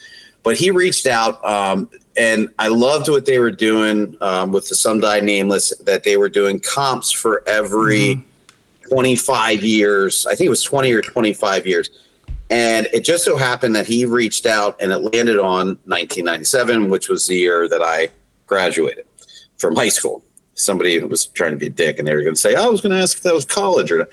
But 0.43 0.57
he 0.57 0.71
reached 0.71 1.05
out, 1.05 1.43
um, 1.45 1.89
and 2.15 2.49
I 2.57 2.67
loved 2.69 3.09
what 3.09 3.25
they 3.25 3.39
were 3.39 3.51
doing 3.51 4.15
um, 4.21 4.51
with 4.51 4.69
the 4.69 4.75
Some 4.75 4.99
Die 4.99 5.19
Nameless, 5.19 5.75
that 5.79 6.03
they 6.03 6.17
were 6.17 6.29
doing 6.29 6.59
comps 6.59 7.11
for 7.11 7.43
every 7.47 8.15
mm-hmm. 8.15 8.89
25 8.89 9.63
years. 9.63 10.25
I 10.25 10.35
think 10.35 10.47
it 10.47 10.49
was 10.49 10.63
20 10.63 10.91
or 10.93 11.01
25 11.01 11.67
years 11.67 11.89
and 12.51 12.89
it 12.91 13.05
just 13.05 13.23
so 13.23 13.37
happened 13.37 13.77
that 13.77 13.87
he 13.87 14.05
reached 14.05 14.45
out 14.45 14.75
and 14.81 14.91
it 14.91 14.97
landed 14.97 15.39
on 15.39 15.79
1997, 15.85 16.89
which 16.89 17.07
was 17.07 17.25
the 17.25 17.35
year 17.35 17.69
that 17.69 17.81
I 17.81 18.09
graduated 18.45 19.05
from 19.57 19.73
high 19.73 19.87
school. 19.87 20.21
Somebody 20.55 20.99
was 20.99 21.27
trying 21.27 21.51
to 21.51 21.57
be 21.57 21.67
a 21.67 21.69
dick 21.69 21.97
and 21.97 22.05
they 22.05 22.13
were 22.13 22.23
going 22.23 22.35
to 22.35 22.39
say, 22.39 22.55
I 22.55 22.65
was 22.65 22.81
going 22.81 22.91
to 22.91 23.01
ask 23.01 23.17
if 23.17 23.23
that 23.23 23.33
was 23.33 23.45
college 23.45 23.89
or 23.89 23.99
not. 23.99 24.09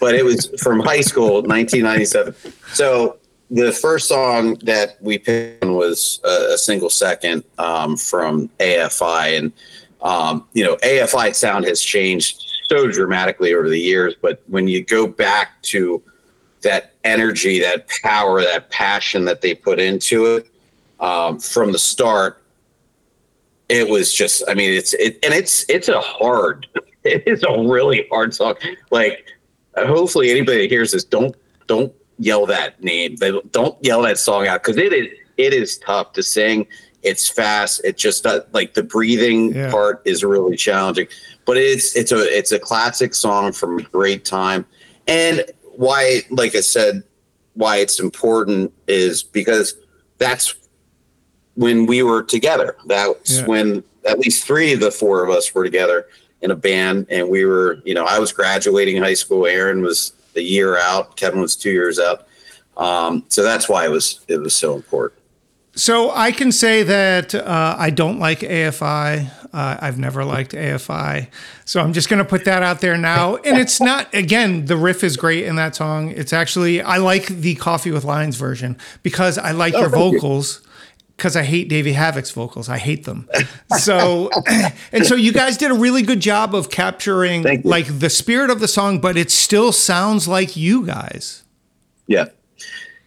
But 0.00 0.14
it 0.14 0.24
was 0.24 0.46
from 0.62 0.80
high 0.80 1.02
school, 1.02 1.42
1997. 1.42 2.34
So 2.72 3.18
the 3.50 3.70
first 3.70 4.08
song 4.08 4.54
that 4.62 4.96
we 5.02 5.18
picked 5.18 5.62
was 5.66 6.20
a, 6.24 6.54
a 6.54 6.58
single 6.58 6.88
second 6.88 7.44
um, 7.58 7.98
from 7.98 8.48
AFI, 8.60 9.38
and 9.38 9.52
um, 10.00 10.46
you 10.54 10.64
know 10.64 10.76
AFI 10.76 11.34
sound 11.34 11.64
has 11.64 11.82
changed 11.82 12.44
so 12.68 12.90
dramatically 12.90 13.54
over 13.54 13.68
the 13.68 13.80
years. 13.80 14.14
But 14.20 14.42
when 14.46 14.68
you 14.68 14.84
go 14.84 15.06
back 15.06 15.60
to 15.62 16.02
that 16.62 16.94
energy, 17.04 17.60
that 17.60 17.88
power, 18.02 18.40
that 18.42 18.70
passion 18.70 19.24
that 19.26 19.40
they 19.40 19.54
put 19.54 19.78
into 19.78 20.36
it 20.36 20.50
um, 21.00 21.38
from 21.38 21.72
the 21.72 21.78
start, 21.78 22.42
it 23.68 23.88
was 23.88 24.12
just. 24.12 24.42
I 24.48 24.54
mean, 24.54 24.72
it's 24.72 24.94
it, 24.94 25.18
and 25.22 25.34
it's 25.34 25.64
it's 25.68 25.88
a 25.88 26.00
hard. 26.00 26.66
It 27.04 27.26
is 27.26 27.42
a 27.44 27.62
really 27.62 28.06
hard 28.10 28.34
song. 28.34 28.56
Like, 28.90 29.24
hopefully, 29.78 30.30
anybody 30.30 30.62
that 30.62 30.68
hears 30.68 30.92
this 30.92 31.04
don't 31.04 31.34
don't 31.66 31.92
yell 32.18 32.44
that 32.46 32.82
name. 32.82 33.16
Don't 33.50 33.82
yell 33.82 34.02
that 34.02 34.18
song 34.18 34.46
out 34.46 34.62
because 34.62 34.76
it 34.76 34.92
is 34.92 35.08
it 35.38 35.54
is 35.54 35.78
tough 35.78 36.12
to 36.14 36.22
sing. 36.22 36.66
It's 37.02 37.28
fast. 37.28 37.80
It 37.84 37.96
just 37.96 38.26
like 38.52 38.74
the 38.74 38.82
breathing 38.82 39.54
yeah. 39.54 39.70
part 39.70 40.02
is 40.04 40.24
really 40.24 40.56
challenging. 40.56 41.06
But 41.46 41.56
it's 41.56 41.96
it's 41.96 42.12
a 42.12 42.18
it's 42.18 42.52
a 42.52 42.58
classic 42.58 43.14
song 43.14 43.52
from 43.52 43.78
a 43.78 43.82
great 43.82 44.24
time. 44.24 44.66
And 45.06 45.44
why, 45.78 46.22
like 46.30 46.56
I 46.56 46.60
said, 46.60 47.04
why 47.54 47.76
it's 47.76 48.00
important 48.00 48.72
is 48.88 49.22
because 49.22 49.76
that's 50.18 50.56
when 51.54 51.86
we 51.86 52.02
were 52.02 52.24
together. 52.24 52.76
That's 52.86 53.38
yeah. 53.38 53.46
when 53.46 53.84
at 54.04 54.18
least 54.18 54.44
three 54.44 54.72
of 54.72 54.80
the 54.80 54.90
four 54.90 55.22
of 55.22 55.30
us 55.30 55.54
were 55.54 55.62
together 55.62 56.08
in 56.42 56.50
a 56.50 56.56
band, 56.56 57.06
and 57.10 57.28
we 57.28 57.44
were, 57.44 57.80
you 57.84 57.94
know, 57.94 58.04
I 58.04 58.18
was 58.18 58.32
graduating 58.32 59.00
high 59.00 59.14
school. 59.14 59.46
Aaron 59.46 59.80
was 59.80 60.14
a 60.34 60.40
year 60.40 60.76
out. 60.76 61.16
Kevin 61.16 61.40
was 61.40 61.54
two 61.54 61.70
years 61.70 62.00
out. 62.00 62.26
Um, 62.76 63.24
so 63.28 63.44
that's 63.44 63.68
why 63.68 63.84
it 63.84 63.90
was 63.90 64.24
it 64.26 64.38
was 64.38 64.56
so 64.56 64.74
important. 64.74 65.22
So 65.78 66.10
I 66.10 66.32
can 66.32 66.50
say 66.50 66.82
that 66.82 67.36
uh, 67.36 67.76
I 67.78 67.90
don't 67.90 68.18
like 68.18 68.40
AFI. 68.40 69.30
Uh, 69.52 69.76
I've 69.80 69.96
never 69.96 70.24
liked 70.24 70.50
AFI. 70.50 71.28
So 71.64 71.80
I'm 71.80 71.92
just 71.92 72.08
going 72.08 72.18
to 72.18 72.24
put 72.24 72.44
that 72.46 72.64
out 72.64 72.80
there 72.80 72.98
now. 72.98 73.36
And 73.36 73.58
it's 73.58 73.80
not, 73.80 74.12
again, 74.12 74.64
the 74.64 74.76
riff 74.76 75.04
is 75.04 75.16
great 75.16 75.44
in 75.44 75.54
that 75.54 75.76
song. 75.76 76.10
It's 76.10 76.32
actually, 76.32 76.82
I 76.82 76.96
like 76.96 77.28
the 77.28 77.54
Coffee 77.54 77.92
with 77.92 78.04
Lions 78.04 78.34
version 78.34 78.76
because 79.04 79.38
I 79.38 79.52
like 79.52 79.72
oh, 79.74 79.82
your 79.82 79.88
vocals. 79.88 80.62
Because 81.16 81.36
I 81.36 81.44
hate 81.44 81.68
Davey 81.68 81.94
Havok's 81.94 82.30
vocals, 82.30 82.68
I 82.68 82.78
hate 82.78 83.04
them. 83.04 83.28
So, 83.78 84.30
and 84.92 85.04
so 85.04 85.16
you 85.16 85.32
guys 85.32 85.56
did 85.56 85.72
a 85.72 85.74
really 85.74 86.02
good 86.02 86.20
job 86.20 86.54
of 86.54 86.70
capturing 86.70 87.62
like 87.64 87.98
the 87.98 88.08
spirit 88.08 88.50
of 88.50 88.60
the 88.60 88.68
song, 88.68 89.00
but 89.00 89.16
it 89.16 89.32
still 89.32 89.72
sounds 89.72 90.28
like 90.28 90.56
you 90.56 90.86
guys. 90.86 91.42
Yeah, 92.06 92.26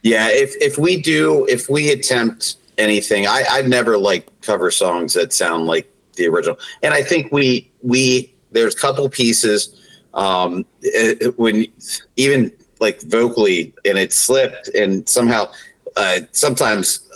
yeah. 0.03 0.27
If 0.27 0.55
if 0.59 0.77
we 0.77 1.01
do, 1.01 1.45
if 1.47 1.69
we 1.69 1.89
attempt 1.89 2.57
anything, 2.81 3.27
I 3.27 3.45
I 3.49 3.61
never 3.61 3.97
like 3.97 4.27
cover 4.41 4.71
songs 4.71 5.13
that 5.13 5.31
sound 5.33 5.67
like 5.67 5.91
the 6.15 6.27
original. 6.27 6.57
And 6.83 6.93
I 6.93 7.03
think 7.03 7.31
we 7.31 7.71
we 7.81 8.33
there's 8.51 8.75
a 8.75 8.77
couple 8.77 9.07
pieces 9.09 9.77
um, 10.13 10.65
it, 10.81 11.37
when 11.39 11.65
even 12.17 12.51
like 12.79 13.01
vocally 13.03 13.73
and 13.85 13.97
it 13.97 14.11
slipped 14.11 14.67
and 14.69 15.07
somehow 15.07 15.49
uh, 15.95 16.21
sometimes 16.31 17.07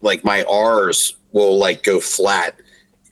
like 0.00 0.24
my 0.24 0.44
R's 0.44 1.16
will 1.32 1.58
like 1.58 1.82
go 1.82 2.00
flat 2.00 2.58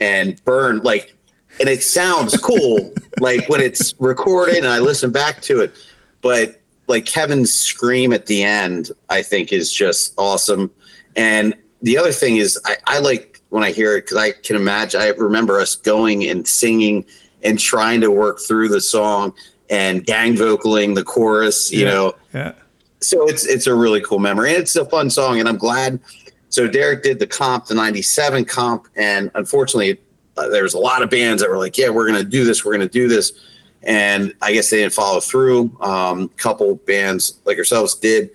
and 0.01 0.43
burn 0.45 0.81
like 0.83 1.15
and 1.61 1.69
it 1.69 1.83
sounds 1.83 2.37
cool 2.39 2.93
like 3.21 3.49
when 3.49 3.61
it's 3.61 3.95
recorded 4.01 4.57
and 4.57 4.67
I 4.67 4.79
listen 4.79 5.13
back 5.13 5.41
to 5.43 5.61
it. 5.61 5.75
But 6.23 6.61
like 6.89 7.07
Kevin's 7.07 7.55
scream 7.55 8.13
at 8.13 8.27
the 8.27 8.43
end 8.43 8.91
I 9.11 9.23
think 9.23 9.53
is 9.53 9.73
just 9.73 10.15
awesome. 10.19 10.71
And 11.17 11.55
the 11.85 11.99
other 11.99 12.13
thing 12.13 12.39
is 12.39 12.59
I, 12.65 12.77
I 12.87 12.99
like 12.99 13.43
when 13.51 13.63
I 13.63 13.71
hear 13.71 13.97
it 13.97 14.07
because 14.07 14.17
I 14.17 14.33
can 14.33 14.57
imagine. 14.57 15.01
I 15.01 15.09
remember 15.11 15.61
us 15.61 15.77
going 15.77 16.25
and 16.25 16.49
singing 16.49 17.05
and 17.43 17.59
trying 17.59 18.01
to 18.01 18.11
work 18.11 18.41
through 18.41 18.71
the 18.71 18.81
song 18.81 19.35
and 19.69 20.05
gang 20.05 20.35
vocaling 20.35 20.95
the 20.95 21.05
chorus. 21.05 21.71
You 21.71 21.85
yeah, 21.85 21.91
know, 21.91 22.15
yeah. 22.33 22.53
So 23.01 23.29
it's 23.29 23.47
it's 23.47 23.67
a 23.67 23.75
really 23.75 24.01
cool 24.01 24.19
memory. 24.19 24.55
And 24.55 24.63
it's 24.63 24.75
a 24.77 24.87
fun 24.87 25.11
song, 25.11 25.41
and 25.41 25.49
I'm 25.49 25.59
glad. 25.59 26.01
So 26.49 26.67
Derek 26.67 27.03
did 27.03 27.19
the 27.19 27.27
comp, 27.27 27.67
the 27.67 27.75
'97 27.75 28.47
comp, 28.47 28.89
and 28.97 29.31
unfortunately, 29.35 30.01
uh, 30.39 30.49
there 30.49 30.63
was 30.63 30.75
a 30.75 30.79
lot 30.79 31.03
of 31.03 31.11
bands 31.11 31.43
that 31.43 31.51
were 31.51 31.59
like, 31.59 31.77
"Yeah, 31.77 31.91
we're 31.91 32.09
going 32.09 32.23
to 32.23 32.29
do 32.29 32.45
this. 32.45 32.65
We're 32.65 32.73
going 32.73 32.89
to 32.89 32.93
do 32.93 33.09
this," 33.09 33.33
and 33.83 34.33
I 34.41 34.55
guess 34.55 34.71
they 34.71 34.79
didn't 34.79 34.95
follow 34.95 35.21
through. 35.21 35.77
A 35.83 35.89
um, 35.89 36.29
couple 36.31 36.77
bands 36.77 37.41
like 37.45 37.59
ourselves 37.59 37.95
did 37.95 38.31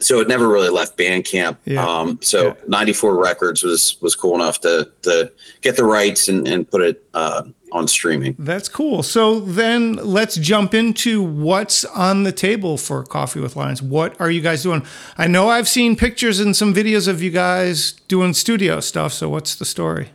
so 0.00 0.20
it 0.20 0.28
never 0.28 0.48
really 0.48 0.68
left 0.68 0.96
Bandcamp. 0.96 1.56
Yeah. 1.64 1.84
Um, 1.84 2.18
so 2.22 2.48
yeah. 2.48 2.54
94 2.68 3.16
Records 3.16 3.62
was 3.62 3.96
was 4.00 4.14
cool 4.14 4.34
enough 4.34 4.60
to 4.60 4.90
to 5.02 5.32
get 5.60 5.76
the 5.76 5.84
rights 5.84 6.28
and, 6.28 6.46
and 6.46 6.70
put 6.70 6.82
it 6.82 7.04
uh, 7.14 7.42
on 7.72 7.88
streaming. 7.88 8.36
That's 8.38 8.68
cool. 8.68 9.02
So 9.02 9.40
then 9.40 9.94
let's 9.94 10.36
jump 10.36 10.74
into 10.74 11.22
what's 11.22 11.84
on 11.84 12.22
the 12.22 12.32
table 12.32 12.76
for 12.76 13.04
Coffee 13.04 13.40
with 13.40 13.56
Lions. 13.56 13.82
What 13.82 14.18
are 14.20 14.30
you 14.30 14.40
guys 14.40 14.62
doing? 14.62 14.84
I 15.16 15.26
know 15.26 15.48
I've 15.48 15.68
seen 15.68 15.96
pictures 15.96 16.40
and 16.40 16.56
some 16.56 16.72
videos 16.72 17.08
of 17.08 17.22
you 17.22 17.30
guys 17.30 17.92
doing 18.08 18.34
studio 18.34 18.80
stuff. 18.80 19.12
So 19.12 19.28
what's 19.28 19.54
the 19.54 19.64
story? 19.64 20.10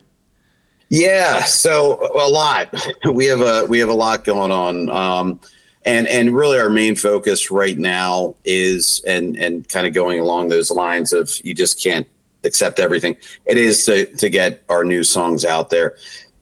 Yeah, 0.90 1.44
so 1.44 2.08
a 2.16 2.30
lot. 2.30 2.74
We 3.12 3.26
have 3.26 3.42
a 3.42 3.66
we 3.66 3.80
have 3.80 3.90
a 3.90 3.94
lot 3.94 4.24
going 4.24 4.52
on. 4.52 4.90
Um, 4.90 5.40
and 5.86 6.08
and 6.08 6.36
really 6.36 6.60
our 6.60 6.70
main 6.70 6.96
focus 6.96 7.52
right 7.52 7.78
now 7.78 8.36
is 8.46 9.02
and 9.06 9.36
and 9.38 9.68
kind 9.70 9.86
of 9.88 9.94
going 9.94 10.20
along 10.20 10.50
those 10.50 10.72
lines 10.72 11.14
of 11.14 11.32
you 11.44 11.54
just 11.54 11.82
can't 11.82 12.08
accept 12.44 12.80
everything 12.80 13.16
it 13.46 13.58
is 13.58 13.86
to 13.86 14.06
to 14.16 14.30
get 14.30 14.64
our 14.70 14.84
new 14.84 15.04
songs 15.04 15.46
out 15.46 15.70
there. 15.70 15.96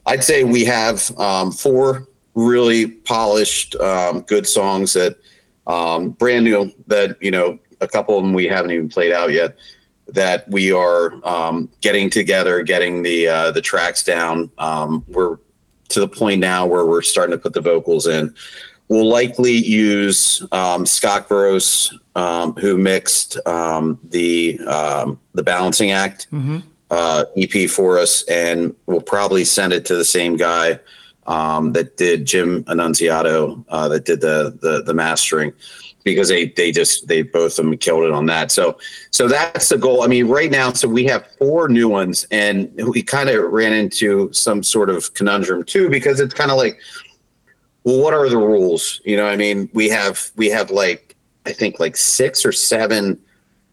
I'd 0.05 0.23
say 0.23 0.43
we 0.43 0.65
have 0.65 1.11
um, 1.19 1.51
four 1.51 2.07
really 2.33 2.87
polished 2.87 3.75
um, 3.75 4.21
good 4.21 4.47
songs 4.47 4.93
that 4.93 5.17
um, 5.67 6.11
brand 6.11 6.45
new 6.45 6.71
that 6.87 7.21
you 7.21 7.31
know 7.31 7.59
a 7.81 7.87
couple 7.87 8.17
of 8.17 8.23
them 8.23 8.33
we 8.33 8.45
haven't 8.45 8.71
even 8.71 8.89
played 8.89 9.11
out 9.11 9.31
yet 9.31 9.57
that 10.07 10.47
we 10.49 10.71
are 10.71 11.13
um, 11.25 11.69
getting 11.81 12.09
together 12.09 12.61
getting 12.63 13.01
the 13.01 13.27
uh, 13.27 13.51
the 13.51 13.61
tracks 13.61 14.03
down. 14.03 14.51
Um, 14.57 15.03
we're 15.07 15.37
to 15.89 15.99
the 15.99 16.07
point 16.07 16.39
now 16.39 16.65
where 16.65 16.85
we're 16.85 17.01
starting 17.01 17.35
to 17.35 17.37
put 17.37 17.53
the 17.53 17.61
vocals 17.61 18.07
in 18.07 18.33
We'll 18.91 19.07
likely 19.07 19.53
use 19.53 20.45
um, 20.51 20.85
Scott 20.85 21.29
Gross, 21.29 21.97
um, 22.13 22.51
who 22.55 22.77
mixed 22.77 23.37
um, 23.47 23.97
the 24.09 24.59
um, 24.67 25.17
the 25.33 25.43
Balancing 25.43 25.91
Act 25.91 26.27
mm-hmm. 26.29 26.57
uh, 26.89 27.23
EP 27.37 27.69
for 27.69 27.97
us, 27.97 28.23
and 28.23 28.75
we'll 28.87 28.99
probably 28.99 29.45
send 29.45 29.71
it 29.71 29.85
to 29.85 29.95
the 29.95 30.03
same 30.03 30.35
guy 30.35 30.77
um, 31.25 31.71
that 31.71 31.95
did 31.95 32.25
Jim 32.25 32.65
Annunziato, 32.65 33.63
uh, 33.69 33.87
that 33.87 34.03
did 34.03 34.19
the, 34.19 34.59
the 34.61 34.83
the 34.83 34.93
mastering, 34.93 35.53
because 36.03 36.27
they 36.27 36.47
they 36.47 36.73
just 36.73 37.07
they 37.07 37.21
both 37.21 37.57
of 37.57 37.63
them 37.63 37.77
killed 37.77 38.03
it 38.03 38.11
on 38.11 38.25
that. 38.25 38.51
So 38.51 38.77
so 39.11 39.29
that's 39.29 39.69
the 39.69 39.77
goal. 39.77 40.03
I 40.03 40.07
mean, 40.07 40.27
right 40.27 40.51
now, 40.51 40.73
so 40.73 40.89
we 40.89 41.05
have 41.05 41.25
four 41.37 41.69
new 41.69 41.87
ones, 41.87 42.27
and 42.29 42.69
we 42.75 43.03
kind 43.03 43.29
of 43.29 43.53
ran 43.53 43.71
into 43.71 44.33
some 44.33 44.63
sort 44.63 44.89
of 44.89 45.13
conundrum 45.13 45.63
too, 45.63 45.89
because 45.89 46.19
it's 46.19 46.33
kind 46.33 46.51
of 46.51 46.57
like 46.57 46.77
well, 47.83 48.01
what 48.01 48.13
are 48.13 48.29
the 48.29 48.37
rules? 48.37 49.01
You 49.05 49.17
know, 49.17 49.27
I 49.27 49.35
mean, 49.35 49.69
we 49.73 49.89
have 49.89 50.31
we 50.35 50.49
have 50.49 50.71
like 50.71 51.15
I 51.45 51.53
think 51.53 51.79
like 51.79 51.97
six 51.97 52.45
or 52.45 52.51
seven 52.51 53.19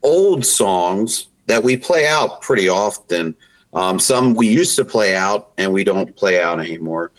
old 0.03 0.44
songs 0.44 1.27
that 1.47 1.62
we 1.62 1.77
play 1.77 2.07
out 2.07 2.40
pretty 2.42 2.68
often. 2.68 3.35
Um, 3.75 3.99
some 3.99 4.35
we 4.35 4.49
used 4.49 4.77
to 4.77 4.85
play 4.85 5.14
out 5.14 5.53
and 5.59 5.73
we 5.73 5.85
don't 5.85 6.14
play 6.16 6.40
out 6.40 6.61
anymore. 6.61 7.12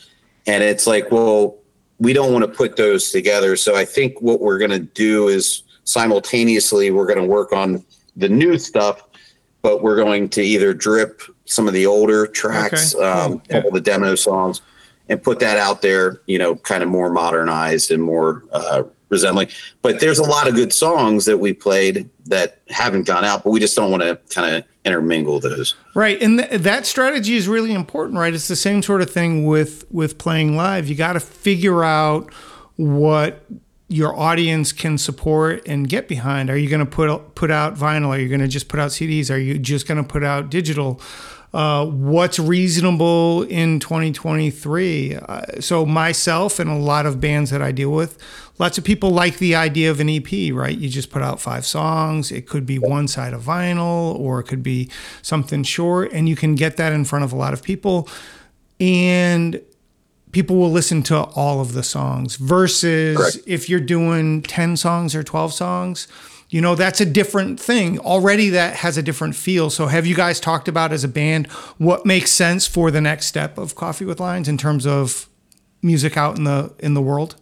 And 0.48 0.64
it's 0.64 0.88
like, 0.88 1.12
well, 1.12 1.58
we 2.00 2.14
don't 2.14 2.34
want 2.34 2.44
to 2.46 2.52
put 2.52 2.76
those 2.76 3.12
together. 3.12 3.56
So 3.56 3.76
I 3.76 3.86
think 3.86 4.20
what 4.22 4.40
we're 4.40 4.58
going 4.58 4.72
to 4.72 4.80
do 4.80 5.28
is 5.28 5.64
simultaneously 5.84 6.92
we're 6.92 7.06
going 7.06 7.20
to 7.20 7.28
work 7.28 7.52
on 7.54 7.84
the 8.16 8.30
new 8.30 8.58
stuff, 8.58 9.04
but 9.62 9.84
we're 9.84 9.96
going 9.96 10.30
to 10.30 10.42
either 10.42 10.74
drip 10.74 11.22
some 11.46 11.68
of 11.68 11.74
the 11.74 11.86
older 11.86 12.26
tracks, 12.28 12.96
okay. 12.96 13.04
um, 13.04 13.42
yeah. 13.50 13.64
the 13.72 13.82
demo 13.82 14.16
songs, 14.16 14.62
and 15.10 15.22
put 15.22 15.40
that 15.40 15.58
out 15.58 15.82
there, 15.82 16.22
you 16.28 16.38
know, 16.38 16.56
kind 16.56 16.84
of 16.84 16.90
more 16.90 17.10
modernized 17.10 17.92
and 17.92 18.02
more 18.02 18.44
uh, 18.52 18.84
resembling. 19.10 19.50
But 19.82 20.00
there's 20.00 20.20
a 20.20 20.24
lot 20.24 20.48
of 20.48 20.56
good 20.56 20.72
songs 20.72 21.26
that 21.26 21.40
we 21.40 21.52
played 21.52 22.10
that 22.28 22.60
haven't 22.70 23.08
gone 23.08 23.26
out, 23.26 23.44
but 23.44 23.50
we 23.50 23.60
just 23.60 23.76
don't 23.76 23.92
want 23.92 24.04
to 24.04 24.20
kind 24.34 24.56
of 24.56 24.64
intermingle 24.86 25.40
those. 25.40 25.76
Right, 25.96 26.22
and 26.22 26.40
th- 26.40 26.62
that 26.62 26.86
strategy 26.86 27.36
is 27.36 27.48
really 27.48 27.74
important, 27.74 28.18
right? 28.18 28.34
It's 28.34 28.48
the 28.48 28.56
same 28.56 28.82
sort 28.82 29.02
of 29.02 29.10
thing 29.10 29.46
with 29.46 29.86
with 29.92 30.18
playing 30.18 30.56
live. 30.56 30.88
You 30.88 30.96
got 30.96 31.14
to 31.14 31.20
figure 31.20 31.84
out 31.84 32.32
what 32.76 33.44
your 33.90 34.16
audience 34.16 34.72
can 34.72 35.00
support 35.00 35.68
and 35.68 35.90
get 35.90 36.08
behind. 36.08 36.52
Are 36.52 36.58
you 36.58 36.70
going 36.70 36.80
to 36.80 36.86
put 36.86 37.36
put 37.36 37.50
out 37.50 37.76
vinyl? 37.76 38.10
Are 38.10 38.20
you 38.20 38.30
going 38.30 38.42
to 38.42 38.48
just 38.48 38.70
put 38.70 38.80
out 38.80 38.92
CDs? 38.92 39.32
Are 39.32 39.38
you 39.38 39.58
just 39.58 39.88
going 39.88 40.02
to 40.02 40.08
put 40.08 40.24
out 40.24 40.52
digital? 40.52 41.02
Uh, 41.54 41.86
what's 41.86 42.38
reasonable 42.38 43.44
in 43.44 43.80
2023. 43.80 45.16
Uh, 45.16 45.42
so, 45.60 45.86
myself 45.86 46.60
and 46.60 46.70
a 46.70 46.76
lot 46.76 47.06
of 47.06 47.20
bands 47.20 47.50
that 47.50 47.62
I 47.62 47.72
deal 47.72 47.92
with, 47.92 48.18
lots 48.60 48.78
of 48.78 48.84
people 48.84 49.10
like 49.10 49.38
the 49.40 49.56
idea 49.56 49.90
of 49.90 50.00
an 50.00 50.10
EP, 50.10 50.54
right? 50.54 50.78
You 50.78 50.90
just 50.90 51.10
put 51.10 51.22
out 51.22 51.42
five 51.42 51.66
songs. 51.66 52.32
It 52.32 52.48
could 52.48 52.66
be 52.66 52.78
one 52.78 53.08
side 53.08 53.34
of 53.34 53.44
vinyl 53.44 54.18
or 54.20 54.40
it 54.40 54.44
could 54.44 54.62
be 54.62 54.90
something 55.22 55.64
short, 55.64 56.12
and 56.14 56.30
you 56.30 56.36
can 56.36 56.56
get 56.56 56.78
that 56.78 56.94
in 56.94 57.06
front 57.06 57.26
of 57.26 57.34
a 57.34 57.36
lot 57.36 57.54
of 57.54 57.64
people. 57.64 58.08
And 58.80 59.62
people 60.32 60.56
will 60.58 60.72
listen 60.72 61.02
to 61.04 61.18
all 61.18 61.60
of 61.62 61.74
the 61.74 61.84
songs 61.84 62.36
versus 62.36 63.18
Correct. 63.18 63.38
if 63.48 63.70
you're 63.70 63.80
doing 63.80 64.42
10 64.44 64.78
songs 64.78 65.16
or 65.16 65.24
12 65.24 65.54
songs 65.54 66.08
you 66.50 66.62
know 66.62 66.76
that's 66.76 67.00
a 67.00 67.06
different 67.06 67.60
thing 67.60 68.00
already 68.00 68.50
that 68.50 68.76
has 68.78 68.98
a 68.98 69.04
different 69.04 69.36
feel 69.36 69.70
so 69.70 69.88
have 69.88 70.06
you 70.06 70.16
guys 70.16 70.40
talked 70.40 70.68
about 70.68 70.92
as 70.92 71.04
a 71.04 71.08
band 71.08 71.48
what 71.78 72.06
makes 72.06 72.32
sense 72.32 72.68
for 72.68 72.92
the 72.92 73.02
next 73.02 73.28
step 73.28 73.58
of 73.58 73.76
coffee 73.76 74.06
with 74.06 74.20
lions 74.20 74.48
in 74.48 74.58
terms 74.58 74.86
of 74.86 75.28
music 75.82 76.18
out 76.18 76.38
in 76.38 76.44
the 76.44 76.74
in 76.80 76.94
the 76.94 77.02
world 77.02 77.36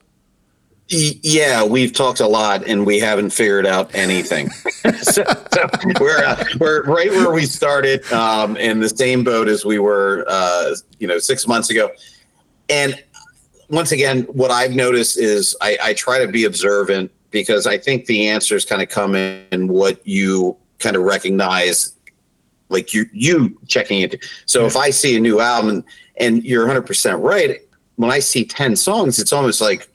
yeah, 0.90 1.66
we've 1.66 1.92
talked 1.92 2.22
a 2.22 2.28
lot 2.28 2.66
and 2.66 2.86
we 2.86 3.00
haven't 3.00 3.32
figured 3.32 3.66
out 3.66 3.94
anything. 3.94 4.50
so, 5.02 5.24
so, 5.54 5.70
we're 6.00 6.24
uh, 6.24 6.44
we're 6.60 6.84
right 6.84 7.10
where 7.10 7.32
we 7.32 7.46
started, 7.46 8.10
um, 8.14 8.56
in 8.56 8.80
the 8.80 8.88
same 8.88 9.24
boat 9.24 9.50
as 9.50 9.66
we 9.66 9.80
were, 9.80 10.24
uh, 10.30 10.76
you 11.00 11.08
know, 11.08 11.20
six 11.20 11.46
months 11.46 11.70
ago. 11.70 11.90
And 12.70 13.04
once 13.70 13.92
again, 13.92 14.22
what 14.24 14.50
I've 14.50 14.76
noticed 14.76 15.18
is 15.18 15.58
I, 15.62 15.78
I 15.84 15.94
try 15.94 16.20
to 16.26 16.32
be 16.32 16.46
observant 16.46 17.12
because 17.32 17.68
I 17.68 17.78
think 17.78 18.06
the 18.06 18.28
answers 18.28 18.66
kind 18.66 18.82
of 18.82 18.90
come 18.90 19.16
in 19.16 19.68
what 19.68 20.06
you 20.08 20.58
kind 20.80 20.96
of 20.96 21.04
recognize, 21.04 21.96
like 22.70 22.94
you 22.94 23.06
you 23.14 23.58
checking 23.68 24.02
it. 24.02 24.24
So 24.46 24.66
if 24.66 24.76
I 24.76 24.90
see 24.90 25.16
a 25.18 25.20
new 25.20 25.40
album 25.40 25.70
and, 25.70 25.84
and 26.18 26.44
you're 26.44 26.64
100 26.64 26.84
percent 26.84 27.20
right, 27.20 27.60
when 27.96 28.12
I 28.12 28.20
see 28.20 28.46
10 28.46 28.76
songs, 28.76 29.20
it's 29.20 29.34
almost 29.34 29.62
like 29.62 29.90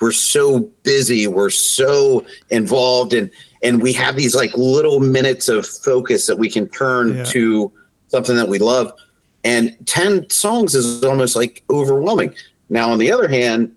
we're 0.00 0.12
so 0.12 0.60
busy, 0.82 1.26
we're 1.26 1.50
so 1.50 2.24
involved, 2.48 3.12
and 3.12 3.30
and 3.62 3.82
we 3.82 3.92
have 3.92 4.16
these 4.16 4.34
like 4.34 4.56
little 4.56 5.00
minutes 5.00 5.48
of 5.48 5.66
focus 5.66 6.26
that 6.26 6.36
we 6.36 6.48
can 6.48 6.68
turn 6.68 7.16
yeah. 7.16 7.24
to 7.24 7.72
something 8.08 8.36
that 8.36 8.48
we 8.48 8.58
love. 8.58 8.92
And 9.44 9.76
10 9.86 10.28
songs 10.30 10.74
is 10.74 11.02
almost 11.02 11.36
like 11.36 11.62
overwhelming. 11.70 12.34
Now, 12.68 12.90
on 12.90 12.98
the 12.98 13.10
other 13.10 13.28
hand, 13.28 13.74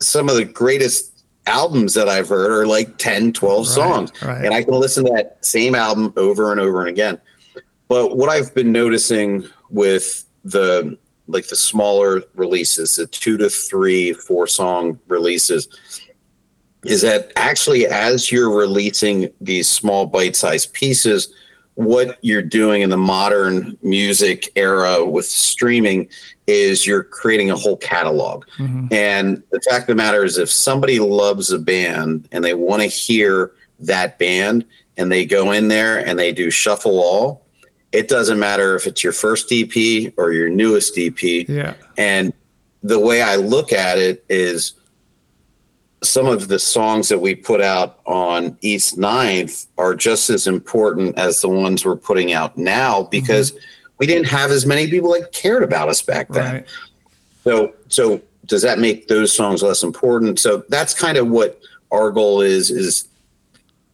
some 0.00 0.28
of 0.28 0.36
the 0.36 0.44
greatest 0.44 1.13
albums 1.46 1.94
that 1.94 2.08
I've 2.08 2.28
heard 2.28 2.50
are 2.50 2.66
like 2.66 2.96
10, 2.98 3.32
12 3.32 3.58
right, 3.58 3.74
songs. 3.74 4.22
Right. 4.22 4.44
And 4.44 4.54
I 4.54 4.62
can 4.62 4.74
listen 4.74 5.04
to 5.04 5.12
that 5.12 5.44
same 5.44 5.74
album 5.74 6.12
over 6.16 6.50
and 6.50 6.60
over 6.60 6.80
and 6.80 6.88
again. 6.88 7.20
But 7.88 8.16
what 8.16 8.28
I've 8.28 8.54
been 8.54 8.72
noticing 8.72 9.46
with 9.70 10.24
the 10.44 10.98
like 11.26 11.48
the 11.48 11.56
smaller 11.56 12.22
releases, 12.34 12.96
the 12.96 13.06
two 13.06 13.38
to 13.38 13.48
three, 13.48 14.12
four 14.12 14.46
song 14.46 14.98
releases, 15.08 15.68
is 16.84 17.00
that 17.00 17.32
actually 17.36 17.86
as 17.86 18.30
you're 18.30 18.54
releasing 18.54 19.30
these 19.40 19.68
small 19.68 20.06
bite 20.06 20.36
sized 20.36 20.72
pieces, 20.72 21.32
what 21.74 22.18
you're 22.22 22.42
doing 22.42 22.82
in 22.82 22.90
the 22.90 22.96
modern 22.96 23.76
music 23.82 24.50
era 24.54 25.04
with 25.04 25.26
streaming 25.26 26.08
is 26.46 26.86
you're 26.86 27.02
creating 27.02 27.50
a 27.50 27.56
whole 27.56 27.76
catalog. 27.78 28.44
Mm-hmm. 28.58 28.88
And 28.92 29.42
the 29.50 29.60
fact 29.68 29.82
of 29.82 29.86
the 29.88 29.94
matter 29.96 30.24
is, 30.24 30.38
if 30.38 30.50
somebody 30.50 31.00
loves 31.00 31.50
a 31.50 31.58
band 31.58 32.28
and 32.30 32.44
they 32.44 32.54
want 32.54 32.82
to 32.82 32.88
hear 32.88 33.52
that 33.80 34.18
band 34.18 34.64
and 34.96 35.10
they 35.10 35.24
go 35.24 35.50
in 35.50 35.68
there 35.68 35.98
and 35.98 36.18
they 36.18 36.32
do 36.32 36.50
shuffle 36.50 37.00
all, 37.00 37.44
it 37.92 38.08
doesn't 38.08 38.38
matter 38.38 38.76
if 38.76 38.86
it's 38.86 39.02
your 39.02 39.12
first 39.12 39.52
EP 39.52 40.12
or 40.16 40.32
your 40.32 40.48
newest 40.48 40.98
EP. 40.98 41.22
Yeah. 41.22 41.74
And 41.96 42.32
the 42.82 42.98
way 42.98 43.22
I 43.22 43.36
look 43.36 43.72
at 43.72 43.98
it 43.98 44.24
is 44.28 44.74
some 46.04 46.26
of 46.26 46.48
the 46.48 46.58
songs 46.58 47.08
that 47.08 47.18
we 47.18 47.34
put 47.34 47.60
out 47.60 48.00
on 48.06 48.56
East 48.60 48.98
9th 48.98 49.66
are 49.78 49.94
just 49.94 50.30
as 50.30 50.46
important 50.46 51.18
as 51.18 51.40
the 51.40 51.48
ones 51.48 51.84
we're 51.84 51.96
putting 51.96 52.32
out 52.32 52.56
now 52.56 53.04
because 53.04 53.52
mm-hmm. 53.52 53.60
we 53.98 54.06
didn't 54.06 54.28
have 54.28 54.50
as 54.50 54.66
many 54.66 54.88
people 54.88 55.12
that 55.12 55.32
cared 55.32 55.62
about 55.62 55.88
us 55.88 56.02
back 56.02 56.28
then. 56.28 56.54
Right. 56.54 56.66
So 57.44 57.74
so 57.88 58.22
does 58.46 58.62
that 58.62 58.78
make 58.78 59.08
those 59.08 59.34
songs 59.34 59.62
less 59.62 59.82
important? 59.82 60.38
So 60.38 60.64
that's 60.68 60.94
kind 60.94 61.16
of 61.16 61.28
what 61.28 61.60
our 61.90 62.10
goal 62.10 62.40
is 62.40 62.70
is 62.70 63.08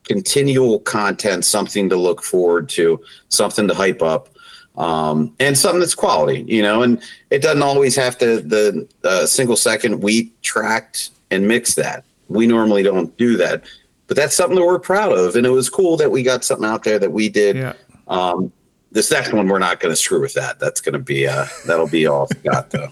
continual 0.05 0.81
content, 0.81 1.45
something 1.45 1.89
to 1.89 1.97
look 1.97 2.23
forward 2.23 2.69
to, 2.71 3.01
something 3.29 3.69
to 3.69 3.75
hype 3.75 4.03
up. 4.03 4.29
Um, 4.77 5.35
and 5.41 5.59
something 5.59 5.81
that's 5.81 5.97
quality, 5.97 6.43
you 6.49 6.63
know, 6.63 6.83
and 6.83 7.03
it 7.29 7.43
doesn't 7.43 7.63
always 7.63 7.97
have 7.97 8.17
to 8.19 8.41
the 8.41 8.89
uh, 9.05 9.27
single 9.27 9.57
second 9.57 10.01
we 10.01 10.33
tracked 10.43 11.11
and 11.31 11.47
mix 11.47 11.75
that. 11.75 12.05
We 12.29 12.47
normally 12.47 12.83
don't 12.83 13.17
do 13.17 13.37
that, 13.37 13.65
but 14.07 14.17
that's 14.17 14.35
something 14.35 14.57
that 14.57 14.65
we're 14.65 14.79
proud 14.79 15.13
of. 15.13 15.37
And 15.37 15.47
it 15.47 15.51
was 15.51 15.69
cool 15.69 15.97
that 15.97 16.11
we 16.11 16.23
got 16.23 16.45
something 16.45 16.69
out 16.69 16.85
there 16.85 16.99
that 16.99 17.13
we 17.13 17.29
did. 17.29 17.57
Yeah. 17.57 17.73
Um, 18.09 18.53
this 18.93 19.11
next 19.11 19.33
one, 19.33 19.49
we're 19.49 19.59
not 19.59 19.81
going 19.81 19.93
to 19.93 19.97
screw 19.97 20.21
with 20.21 20.35
that. 20.35 20.59
That's 20.59 20.81
going 20.81 20.93
to 20.95 20.99
be, 20.99 21.27
uh, 21.27 21.47
that'll 21.67 21.89
be 21.89 22.07
all 22.07 22.27
Scott 22.27 22.71
though. 22.71 22.89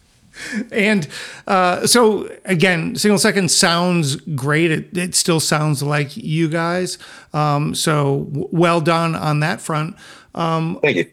and 0.72 1.08
uh, 1.46 1.86
so 1.86 2.30
again, 2.44 2.96
single 2.96 3.18
second 3.18 3.50
sounds 3.50 4.16
great. 4.16 4.70
It, 4.70 4.96
it 4.96 5.14
still 5.14 5.40
sounds 5.40 5.82
like 5.82 6.16
you 6.16 6.48
guys. 6.48 6.98
Um, 7.32 7.74
so 7.74 8.26
w- 8.30 8.48
well 8.52 8.80
done 8.80 9.14
on 9.14 9.40
that 9.40 9.60
front. 9.60 9.96
Um, 10.34 10.78
Thank 10.82 10.96
you 10.96 11.12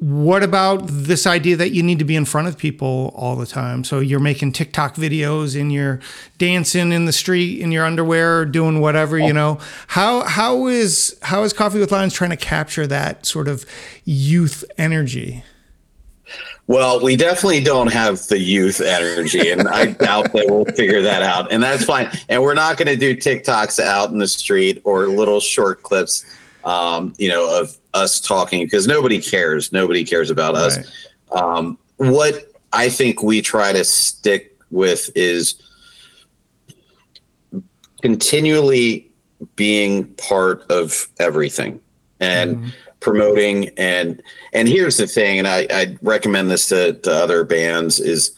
what 0.00 0.44
about 0.44 0.86
this 0.86 1.26
idea 1.26 1.56
that 1.56 1.72
you 1.72 1.82
need 1.82 1.98
to 1.98 2.04
be 2.04 2.14
in 2.14 2.24
front 2.24 2.46
of 2.46 2.56
people 2.56 3.12
all 3.16 3.34
the 3.34 3.46
time? 3.46 3.82
So 3.82 3.98
you're 3.98 4.20
making 4.20 4.52
TikTok 4.52 4.94
videos 4.94 5.60
and 5.60 5.72
you're 5.72 5.98
dancing 6.38 6.92
in 6.92 7.06
the 7.06 7.12
street 7.12 7.60
in 7.60 7.72
your 7.72 7.84
underwear, 7.84 8.44
doing 8.44 8.80
whatever, 8.80 9.18
you 9.18 9.32
know. 9.32 9.58
How 9.88 10.22
how 10.22 10.68
is 10.68 11.18
how 11.22 11.42
is 11.42 11.52
Coffee 11.52 11.80
with 11.80 11.90
Lions 11.90 12.14
trying 12.14 12.30
to 12.30 12.36
capture 12.36 12.86
that 12.86 13.26
sort 13.26 13.48
of 13.48 13.66
youth 14.04 14.64
energy? 14.78 15.42
Well, 16.68 17.02
we 17.02 17.16
definitely 17.16 17.64
don't 17.64 17.90
have 17.90 18.20
the 18.28 18.38
youth 18.38 18.80
energy, 18.80 19.50
and 19.50 19.66
I 19.66 19.86
doubt 19.92 20.32
that 20.34 20.46
we'll 20.48 20.66
figure 20.66 21.02
that 21.02 21.22
out. 21.22 21.50
And 21.50 21.62
that's 21.62 21.84
fine. 21.84 22.10
And 22.28 22.42
we're 22.42 22.54
not 22.54 22.76
going 22.76 22.88
to 22.88 22.96
do 22.96 23.16
TikToks 23.16 23.80
out 23.80 24.10
in 24.10 24.18
the 24.18 24.28
street 24.28 24.82
or 24.84 25.08
little 25.08 25.40
short 25.40 25.82
clips, 25.82 26.26
um, 26.64 27.14
you 27.16 27.30
know, 27.30 27.60
of 27.60 27.76
us 27.98 28.20
talking 28.20 28.64
because 28.64 28.86
nobody 28.86 29.20
cares. 29.20 29.72
Nobody 29.72 30.04
cares 30.04 30.30
about 30.30 30.54
us. 30.54 30.78
Right. 30.78 31.42
Um, 31.42 31.78
what 31.96 32.52
I 32.72 32.88
think 32.88 33.22
we 33.22 33.42
try 33.42 33.72
to 33.72 33.84
stick 33.84 34.56
with 34.70 35.10
is 35.14 35.60
continually 38.02 39.10
being 39.56 40.06
part 40.14 40.64
of 40.70 41.08
everything 41.18 41.80
and 42.20 42.56
mm-hmm. 42.56 42.68
promoting 43.00 43.70
and 43.76 44.22
and 44.52 44.68
here's 44.68 44.96
the 44.96 45.06
thing 45.06 45.38
and 45.38 45.48
I, 45.48 45.66
I 45.70 45.96
recommend 46.02 46.50
this 46.50 46.68
to, 46.68 46.94
to 46.94 47.10
other 47.10 47.44
bands 47.44 48.00
is 48.00 48.36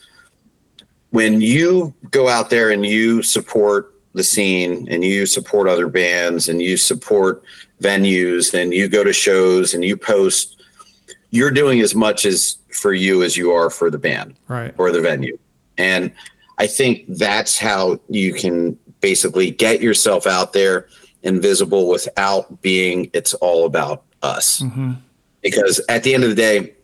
when 1.10 1.40
you 1.40 1.94
go 2.10 2.28
out 2.28 2.50
there 2.50 2.70
and 2.70 2.84
you 2.84 3.22
support 3.22 3.94
the 4.14 4.24
scene 4.24 4.88
and 4.90 5.04
you 5.04 5.26
support 5.26 5.68
other 5.68 5.88
bands 5.88 6.48
and 6.48 6.60
you 6.60 6.76
support 6.76 7.42
venues 7.80 8.54
and 8.54 8.72
you 8.72 8.88
go 8.88 9.04
to 9.04 9.12
shows 9.12 9.74
and 9.74 9.84
you 9.84 9.96
post, 9.96 10.62
you're 11.30 11.50
doing 11.50 11.80
as 11.80 11.94
much 11.94 12.24
as 12.24 12.58
for 12.72 12.92
you 12.92 13.22
as 13.22 13.36
you 13.36 13.52
are 13.52 13.70
for 13.70 13.90
the 13.90 13.98
band 13.98 14.36
right. 14.48 14.74
or 14.78 14.90
the 14.92 15.00
venue. 15.00 15.38
And 15.78 16.12
I 16.58 16.66
think 16.66 17.04
that's 17.08 17.58
how 17.58 18.00
you 18.08 18.34
can 18.34 18.78
basically 19.00 19.50
get 19.50 19.80
yourself 19.80 20.26
out 20.26 20.52
there 20.52 20.88
and 21.22 21.40
visible 21.40 21.88
without 21.88 22.60
being 22.62 23.10
it's 23.12 23.34
all 23.34 23.66
about 23.66 24.04
us. 24.22 24.60
Mm-hmm. 24.60 24.92
Because 25.42 25.80
at 25.88 26.02
the 26.02 26.14
end 26.14 26.24
of 26.24 26.30
the 26.30 26.36
day, 26.36 26.74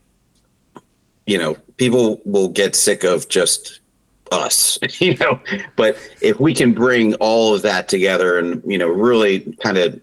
you 1.26 1.36
know, 1.38 1.54
people 1.76 2.20
will 2.24 2.48
get 2.48 2.74
sick 2.74 3.04
of 3.04 3.28
just 3.28 3.80
us, 4.32 4.78
you 5.00 5.14
know. 5.16 5.40
But 5.76 5.98
if 6.20 6.40
we 6.40 6.54
can 6.54 6.72
bring 6.72 7.14
all 7.16 7.54
of 7.54 7.62
that 7.62 7.88
together 7.88 8.38
and, 8.38 8.62
you 8.66 8.78
know, 8.78 8.88
really 8.88 9.40
kind 9.62 9.76
of 9.76 10.00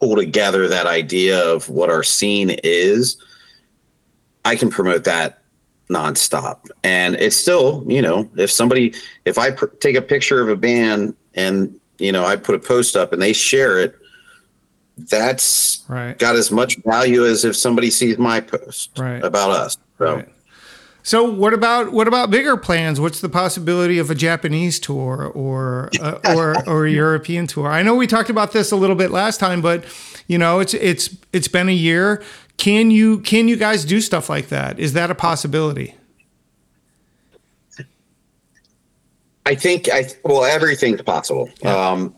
pull 0.00 0.16
together 0.16 0.66
that 0.68 0.86
idea 0.86 1.38
of 1.38 1.68
what 1.68 1.90
our 1.90 2.02
scene 2.02 2.50
is, 2.64 3.16
I 4.44 4.56
can 4.56 4.70
promote 4.70 5.04
that 5.04 5.42
nonstop. 5.90 6.68
And 6.82 7.16
it's 7.16 7.36
still, 7.36 7.84
you 7.86 8.00
know, 8.00 8.28
if 8.36 8.50
somebody, 8.50 8.94
if 9.24 9.38
I 9.38 9.50
pr- 9.50 9.66
take 9.66 9.96
a 9.96 10.02
picture 10.02 10.40
of 10.40 10.48
a 10.48 10.56
band 10.56 11.14
and, 11.34 11.78
you 11.98 12.12
know, 12.12 12.24
I 12.24 12.36
put 12.36 12.54
a 12.54 12.58
post 12.58 12.96
up 12.96 13.12
and 13.12 13.20
they 13.20 13.32
share 13.32 13.78
it, 13.80 13.96
that's 14.96 15.84
right. 15.88 16.18
got 16.18 16.36
as 16.36 16.50
much 16.50 16.76
value 16.84 17.24
as 17.24 17.44
if 17.44 17.56
somebody 17.56 17.90
sees 17.90 18.18
my 18.18 18.40
post 18.40 18.98
right. 18.98 19.22
about 19.22 19.50
us. 19.50 19.78
So. 19.98 20.16
Right. 20.16 20.28
So 21.02 21.24
what 21.24 21.54
about 21.54 21.92
what 21.92 22.06
about 22.06 22.30
bigger 22.30 22.56
plans? 22.56 23.00
What's 23.00 23.20
the 23.20 23.28
possibility 23.28 23.98
of 23.98 24.10
a 24.10 24.14
Japanese 24.14 24.78
tour 24.78 25.30
or 25.34 25.90
uh, 26.00 26.18
or 26.36 26.68
or 26.68 26.86
a 26.86 26.90
European 26.90 27.46
tour? 27.46 27.68
I 27.68 27.82
know 27.82 27.94
we 27.94 28.06
talked 28.06 28.30
about 28.30 28.52
this 28.52 28.70
a 28.70 28.76
little 28.76 28.96
bit 28.96 29.10
last 29.10 29.40
time, 29.40 29.62
but 29.62 29.84
you 30.26 30.38
know 30.38 30.60
it's 30.60 30.74
it's 30.74 31.16
it's 31.32 31.48
been 31.48 31.68
a 31.68 31.72
year. 31.72 32.22
can 32.58 32.90
you 32.90 33.20
can 33.20 33.48
you 33.48 33.56
guys 33.56 33.84
do 33.84 34.00
stuff 34.00 34.28
like 34.28 34.48
that? 34.48 34.78
Is 34.78 34.92
that 34.92 35.10
a 35.10 35.14
possibility? 35.14 35.94
I 39.46 39.54
think 39.54 39.88
I 39.90 40.08
well 40.24 40.44
everything's 40.44 41.02
possible. 41.02 41.50
Yeah. 41.62 41.74
Um, 41.74 42.14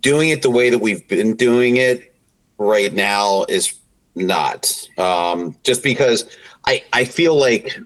doing 0.00 0.28
it 0.30 0.42
the 0.42 0.50
way 0.50 0.70
that 0.70 0.78
we've 0.78 1.06
been 1.08 1.36
doing 1.36 1.76
it 1.76 2.14
right 2.58 2.92
now 2.92 3.44
is 3.48 3.74
not. 4.14 4.88
Um, 4.98 5.56
just 5.62 5.82
because 5.82 6.24
I 6.66 6.84
I 6.92 7.04
feel 7.04 7.34
like 7.34 7.78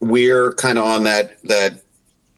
we're 0.00 0.52
kind 0.54 0.78
of 0.78 0.84
on 0.84 1.04
that 1.04 1.42
that 1.44 1.82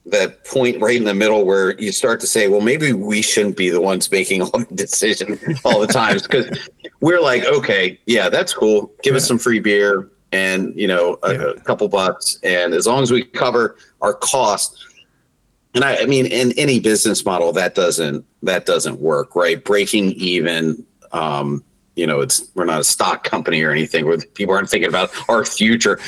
that 0.07 0.45
point 0.45 0.81
right 0.81 0.97
in 0.97 1.05
the 1.05 1.15
middle 1.15 1.45
where 1.45 1.79
you 1.79 1.93
start 1.93 2.19
to 2.21 2.27
say, 2.27 2.49
well, 2.49 2.61
maybe 2.61 2.93
we 2.93 3.21
shouldn't 3.21 3.57
be 3.57 3.69
the 3.69 3.81
ones 3.81 4.11
making 4.11 4.43
all 4.43 4.61
the 4.61 4.75
decisions 4.75 5.39
all 5.65 5.81
the 5.81 5.87
times 5.87 6.23
because 6.23 6.69
we're 7.01 7.21
like, 7.21 7.45
okay, 7.45 7.99
yeah, 8.07 8.29
that's 8.29 8.55
cool. 8.55 8.93
Give 9.03 9.13
yeah. 9.13 9.19
us 9.19 9.27
some 9.27 9.39
free 9.39 9.61
beer 9.61 10.11
and 10.33 10.75
you 10.79 10.87
know 10.87 11.19
a, 11.23 11.33
yeah. 11.33 11.51
a, 11.57 11.61
couple 11.61 11.89
bucks, 11.89 12.39
and 12.43 12.75
as 12.75 12.87
long 12.87 13.03
as 13.03 13.11
we 13.11 13.25
cover 13.25 13.77
our 14.01 14.15
costs. 14.15 14.85
And 15.75 15.85
I, 15.85 15.97
I 15.99 16.07
mean, 16.07 16.27
in 16.27 16.53
any 16.53 16.81
business 16.81 17.25
model, 17.25 17.53
that 17.53 17.75
doesn't 17.75 18.25
that 18.43 18.67
doesn't 18.67 19.01
work, 19.01 19.37
right? 19.37 19.63
Breaking 19.63 20.13
even 20.13 20.85
um, 21.13 21.63
you 21.99 22.07
know, 22.07 22.21
it's 22.21 22.49
we're 22.55 22.65
not 22.65 22.81
a 22.81 22.85
stock 22.85 23.25
company 23.25 23.63
or 23.63 23.71
anything 23.71 24.07
where 24.07 24.19
people 24.35 24.55
aren't 24.55 24.71
thinking 24.71 24.89
about 24.89 25.11
our 25.29 25.45
future 25.45 25.99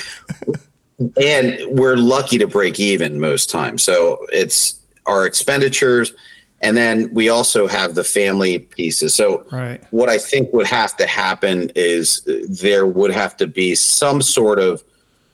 and 1.21 1.59
we're 1.69 1.97
lucky 1.97 2.39
to 2.39 2.47
break 2.47 2.79
even 2.79 3.21
most 3.21 3.51
times. 3.51 3.83
So 3.83 4.27
it's 4.33 4.79
our 5.07 5.27
expenditures, 5.27 6.13
and 6.61 6.77
then 6.77 7.13
we 7.15 7.29
also 7.29 7.67
have 7.67 7.95
the 7.95 8.05
family 8.05 8.59
pieces. 8.59 9.15
So 9.15 9.47
right. 9.51 9.83
what 9.91 10.09
I 10.09 10.19
think 10.19 10.53
would 10.53 10.67
have 10.67 10.97
to 10.99 11.07
happen 11.07 11.71
is 11.75 12.23
there 12.49 12.87
would 12.87 13.13
have 13.13 13.37
to 13.39 13.47
be 13.47 13.75
some 13.75 14.21
sort 14.21 14.59
of 14.59 14.85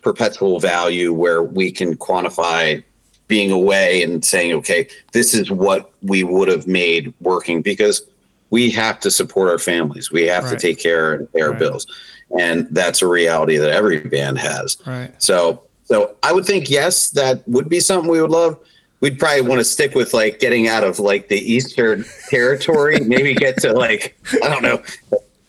perpetual 0.02 0.60
value 0.60 1.12
where 1.12 1.42
we 1.42 1.72
can 1.72 1.96
quantify 1.96 2.82
being 3.26 3.50
away 3.50 4.04
and 4.04 4.24
saying, 4.24 4.52
okay, 4.52 4.86
this 5.10 5.34
is 5.34 5.50
what 5.50 5.90
we 6.00 6.22
would 6.22 6.46
have 6.46 6.68
made 6.68 7.12
working 7.20 7.60
because 7.60 8.02
we 8.50 8.70
have 8.70 9.00
to 9.00 9.10
support 9.10 9.50
our 9.50 9.58
families. 9.58 10.10
We 10.10 10.24
have 10.24 10.44
right. 10.44 10.50
to 10.50 10.56
take 10.56 10.78
care 10.78 11.14
and 11.14 11.32
pay 11.32 11.40
our 11.40 11.50
right. 11.50 11.58
bills 11.58 11.86
and 12.38 12.66
that's 12.70 13.02
a 13.02 13.06
reality 13.06 13.56
that 13.56 13.70
every 13.70 14.00
band 14.00 14.38
has. 14.38 14.76
Right. 14.86 15.10
So, 15.22 15.62
so 15.84 16.16
I 16.22 16.32
would 16.32 16.44
think 16.44 16.68
yes, 16.68 17.10
that 17.10 17.46
would 17.48 17.68
be 17.68 17.80
something 17.80 18.10
we 18.10 18.20
would 18.20 18.30
love. 18.30 18.58
We'd 19.00 19.18
probably 19.18 19.42
want 19.42 19.60
to 19.60 19.64
stick 19.64 19.94
with 19.94 20.14
like 20.14 20.40
getting 20.40 20.68
out 20.68 20.82
of 20.82 20.98
like 20.98 21.28
the 21.28 21.38
Eastern 21.38 22.04
territory, 22.28 22.98
maybe 23.06 23.34
get 23.34 23.58
to 23.58 23.72
like 23.72 24.18
I 24.42 24.48
don't 24.48 24.62
know, 24.62 24.82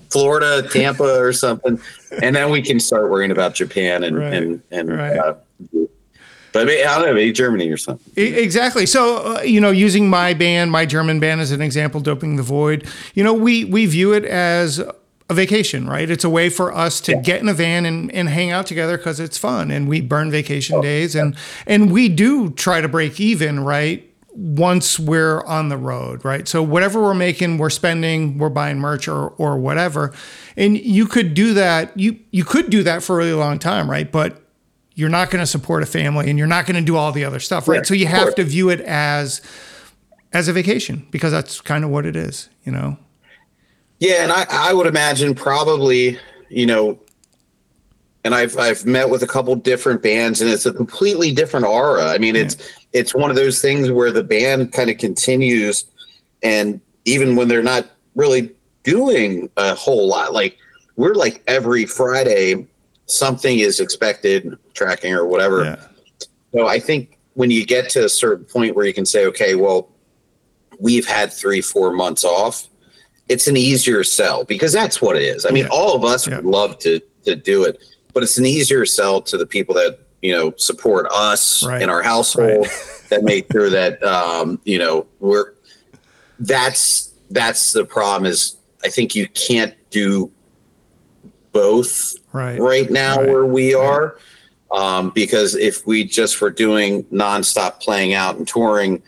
Florida, 0.10 0.68
Tampa, 0.70 1.20
or 1.20 1.34
something, 1.34 1.80
and 2.22 2.36
then 2.36 2.52
we 2.52 2.62
can 2.62 2.80
start 2.80 3.10
worrying 3.10 3.32
about 3.32 3.56
Japan 3.56 4.04
and 4.04 4.18
right. 4.18 4.34
and 4.34 4.62
and. 4.72 4.90
Right. 4.90 5.18
Uh, 5.18 5.36
but 6.66 6.70
I 6.70 6.84
don't 6.84 7.06
know, 7.06 7.14
maybe 7.14 7.32
Germany 7.32 7.70
or 7.70 7.78
something. 7.78 8.12
Exactly. 8.16 8.86
So, 8.86 9.38
uh, 9.38 9.42
you 9.42 9.62
know, 9.62 9.72
using 9.72 10.10
my 10.10 10.34
band, 10.34 10.72
my 10.72 10.86
German 10.86 11.20
band 11.20 11.42
as 11.42 11.52
an 11.52 11.62
example, 11.62 12.02
Doping 12.02 12.36
the 12.36 12.44
Void, 12.44 12.88
you 13.14 13.24
know, 13.24 13.34
we 13.34 13.66
we 13.66 13.86
view 13.86 14.14
it 14.14 14.26
as 14.26 14.82
a 15.30 15.34
vacation, 15.34 15.88
right? 15.88 16.10
It's 16.10 16.24
a 16.24 16.30
way 16.30 16.50
for 16.50 16.74
us 16.74 17.02
to 17.02 17.12
yeah. 17.12 17.22
get 17.22 17.42
in 17.42 17.50
a 17.50 17.54
van 17.54 17.86
and, 17.86 18.12
and 18.14 18.30
hang 18.30 18.52
out 18.52 18.66
together 18.66 18.98
because 18.98 19.20
it's 19.20 19.38
fun 19.38 19.72
and 19.72 19.88
we 19.88 20.00
burn 20.00 20.32
vacation 20.32 20.78
oh, 20.78 20.82
days 20.82 21.16
and 21.16 21.36
and 21.66 21.92
we 21.92 22.08
do 22.08 22.52
try 22.52 22.82
to 22.82 22.88
break 22.88 23.20
even, 23.20 23.60
right? 23.60 24.04
Once 24.32 25.00
we're 25.00 25.44
on 25.46 25.70
the 25.70 25.78
road, 25.78 26.24
right? 26.24 26.48
So 26.48 26.62
whatever 26.62 27.02
we're 27.02 27.16
making, 27.16 27.58
we're 27.58 27.72
spending, 27.72 28.38
we're 28.38 28.50
buying 28.50 28.80
merch 28.80 29.08
or 29.08 29.30
or 29.32 29.58
whatever. 29.58 30.14
And 30.56 30.78
you 30.78 31.08
could 31.08 31.34
do 31.34 31.54
that, 31.56 31.98
you 32.00 32.20
you 32.32 32.46
could 32.46 32.70
do 32.70 32.84
that 32.84 33.04
for 33.04 33.16
a 33.16 33.18
really 33.18 33.34
long 33.34 33.60
time, 33.60 33.90
right? 33.90 34.10
But 34.10 34.42
you're 34.98 35.10
not 35.10 35.30
going 35.30 35.40
to 35.40 35.46
support 35.48 35.84
a 35.84 35.86
family 35.86 36.28
and 36.28 36.40
you're 36.40 36.48
not 36.48 36.66
going 36.66 36.76
to 36.76 36.82
do 36.82 36.98
all 36.98 37.12
the 37.12 37.24
other 37.24 37.40
stuff, 37.40 37.68
right? 37.68 37.78
Yeah, 37.78 37.84
so 37.84 37.94
you 37.94 38.08
have 38.08 38.34
to 38.34 38.44
view 38.44 38.70
it 38.70 38.82
as 38.82 39.42
as 40.34 40.48
a 40.48 40.54
vacation 40.54 41.08
because 41.12 41.32
that's 41.32 41.62
kind 41.62 41.84
of 41.84 41.92
what 41.92 42.06
it 42.06 42.16
is, 42.16 42.50
you 42.64 42.72
know. 42.72 42.98
Yeah, 44.00 44.24
and 44.24 44.32
I, 44.32 44.46
I 44.50 44.74
would 44.74 44.88
imagine 44.88 45.36
probably, 45.36 46.18
you 46.50 46.66
know, 46.66 47.00
and 48.24 48.34
I've 48.34 48.58
I've 48.58 48.88
met 48.88 49.12
with 49.12 49.22
a 49.22 49.28
couple 49.28 49.56
different 49.56 50.02
bands 50.02 50.42
and 50.42 50.50
it's 50.50 50.66
a 50.66 50.74
completely 50.74 51.32
different 51.32 51.68
aura. 51.68 52.08
I 52.08 52.18
mean, 52.18 52.34
yeah. 52.34 52.42
it's 52.42 52.58
it's 52.92 53.14
one 53.14 53.30
of 53.30 53.36
those 53.36 53.62
things 53.62 53.92
where 53.92 54.12
the 54.12 54.24
band 54.24 54.74
kind 54.74 54.90
of 54.90 54.98
continues 54.98 55.86
and 56.42 56.82
even 57.06 57.36
when 57.36 57.48
they're 57.48 57.62
not 57.62 57.86
really 58.16 58.52
doing 58.82 59.48
a 59.58 59.76
whole 59.76 60.08
lot, 60.08 60.34
like 60.34 60.58
we're 60.96 61.14
like 61.14 61.44
every 61.46 61.86
Friday 61.86 62.66
something 63.08 63.60
is 63.60 63.80
expected, 63.80 64.58
tracking 64.74 65.14
or 65.14 65.26
whatever. 65.26 65.64
Yeah. 65.64 65.88
So 66.54 66.68
I 66.68 66.80
think 66.80 67.18
when 67.34 67.52
you 67.52 67.66
get 67.66 67.90
to 67.92 68.06
a 68.06 68.10
certain 68.10 68.46
point 68.46 68.76
where 68.76 68.86
you 68.86 68.94
can 68.94 69.06
say, 69.06 69.26
okay, 69.28 69.56
well, 69.56 69.90
we've 70.80 71.08
had 71.08 71.34
three, 71.34 71.62
four 71.62 71.92
months 71.92 72.24
off 72.24 72.68
it's 73.30 73.48
an 73.48 73.58
easier 73.58 74.04
sell 74.04 74.44
because 74.44 74.72
that's 74.72 75.02
what 75.02 75.16
it 75.16 75.24
is. 75.24 75.46
I 75.46 75.50
mean, 75.50 75.66
yeah. 75.66 75.72
all 75.72 75.96
of 75.96 76.04
us 76.04 76.28
yeah. 76.28 76.38
would 76.38 76.46
love 76.46 76.80
to 76.80 77.00
to 77.26 77.36
do 77.36 77.64
it, 77.66 77.84
but 78.14 78.24
it's 78.24 78.38
an 78.38 78.46
easier 78.46 78.86
sell 78.86 79.22
to 79.22 79.38
the 79.38 79.46
people 79.46 79.76
that 79.76 80.00
you 80.22 80.34
know 80.34 80.54
support 80.58 81.08
us 81.12 81.66
right. 81.66 81.82
in 81.82 81.90
our 81.90 82.02
household 82.02 82.68
right. 82.68 83.04
that 83.10 83.24
make 83.24 83.52
sure 83.52 83.70
that 83.70 84.02
um, 84.04 84.60
you 84.64 84.80
know 84.80 85.06
we're. 85.20 85.54
That's 86.40 87.14
that's 87.32 87.74
the 87.74 87.84
problem. 87.84 88.30
Is 88.30 88.58
I 88.84 88.90
think 88.90 89.16
you 89.16 89.28
can't 89.30 89.74
do 89.90 90.32
both 91.52 92.16
right, 92.34 92.60
right 92.60 92.90
now 92.90 93.18
right. 93.18 93.28
where 93.28 93.46
we 93.46 93.74
are. 93.74 94.18
Um, 94.72 95.12
because 95.12 95.56
if 95.56 95.88
we 95.88 96.04
just 96.04 96.42
were 96.42 96.52
doing 96.52 97.06
nonstop 97.06 97.80
playing 97.80 98.14
out 98.14 98.36
and 98.36 98.48
touring, 98.48 99.02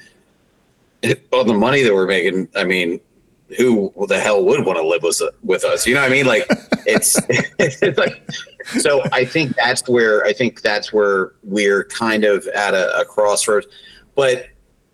all 1.34 1.44
the 1.44 1.54
money 1.54 1.84
that 1.84 1.94
we're 1.94 2.08
making, 2.08 2.48
I 2.56 2.64
mean, 2.64 3.00
who 3.58 3.92
the 4.08 4.20
hell 4.20 4.44
would 4.46 4.66
want 4.66 4.78
to 4.78 4.88
live 4.88 5.04
with, 5.04 5.22
with 5.44 5.64
us? 5.64 5.86
You 5.86 5.96
know 5.96 6.02
what 6.02 6.12
I 6.12 6.14
mean? 6.14 6.26
Like 6.26 6.46
it's, 6.86 7.20
it's 7.60 7.98
like, 7.98 8.24
so 8.80 9.02
I 9.12 9.26
think 9.26 9.56
that's 9.56 9.88
where, 9.90 10.24
I 10.24 10.34
think 10.34 10.62
that's 10.62 10.94
where 10.94 11.34
we're 11.44 11.84
kind 11.86 12.24
of 12.24 12.48
at 12.48 12.74
a, 12.74 13.00
a 13.00 13.06
crossroads. 13.06 13.68
But 14.16 14.48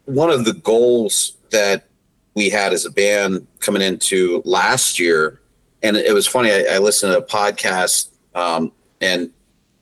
one 0.05 0.29
of 0.29 0.45
the 0.45 0.53
goals 0.53 1.38
that 1.51 1.88
we 2.34 2.49
had 2.49 2.73
as 2.73 2.86
a 2.86 2.91
band 2.91 3.47
coming 3.60 3.81
into 3.81 4.41
last 4.45 4.99
year, 4.99 5.41
and 5.86 5.95
it 5.95 6.13
was 6.13 6.26
funny, 6.26 6.52
I, 6.52 6.65
I 6.71 6.78
listened 6.80 7.13
to 7.13 7.19
a 7.19 7.21
podcast 7.21 8.10
um, 8.34 8.71
and 9.02 9.30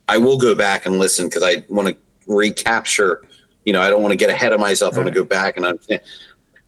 I 0.06 0.18
will 0.18 0.36
go 0.36 0.54
back 0.54 0.84
and 0.84 0.98
listen 0.98 1.28
because 1.28 1.42
I 1.42 1.64
want 1.68 1.88
to 1.88 1.96
recapture, 2.26 3.24
you 3.64 3.72
know, 3.72 3.80
I 3.80 3.88
don't 3.88 4.02
want 4.02 4.12
to 4.12 4.16
get 4.16 4.28
ahead 4.28 4.52
of 4.52 4.60
myself. 4.60 4.94
I 4.94 4.98
want 4.98 5.08
to 5.08 5.14
go 5.14 5.24
back 5.24 5.56
and 5.56 5.64
understand. 5.64 6.02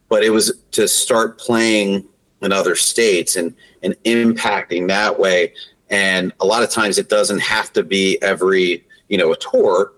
But 0.09 0.23
it 0.23 0.31
was 0.31 0.57
to 0.71 0.87
start 0.87 1.37
playing 1.37 2.07
in 2.41 2.51
other 2.51 2.75
states 2.75 3.35
and 3.35 3.53
and 3.83 3.93
impacting 4.05 4.87
that 4.87 5.19
way. 5.19 5.53
And 5.89 6.33
a 6.39 6.45
lot 6.45 6.63
of 6.63 6.71
times 6.71 6.97
it 6.97 7.07
doesn't 7.07 7.39
have 7.39 7.71
to 7.73 7.83
be 7.83 8.19
every 8.23 8.83
you 9.07 9.17
know 9.19 9.31
a 9.31 9.37
tour. 9.37 9.93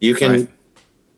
You 0.00 0.14
can 0.14 0.30
right. 0.30 0.48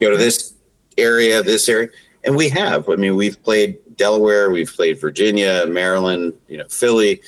go 0.00 0.10
to 0.10 0.16
this 0.16 0.54
area 0.98 1.40
this 1.42 1.68
area. 1.68 1.88
And 2.24 2.34
we 2.34 2.48
have. 2.48 2.88
I 2.88 2.96
mean 2.96 3.14
we've 3.14 3.40
played 3.42 3.78
delaware 4.00 4.50
we've 4.50 4.72
played 4.72 4.98
virginia 4.98 5.66
maryland 5.68 6.32
you 6.48 6.56
know 6.56 6.64
philly 6.70 7.20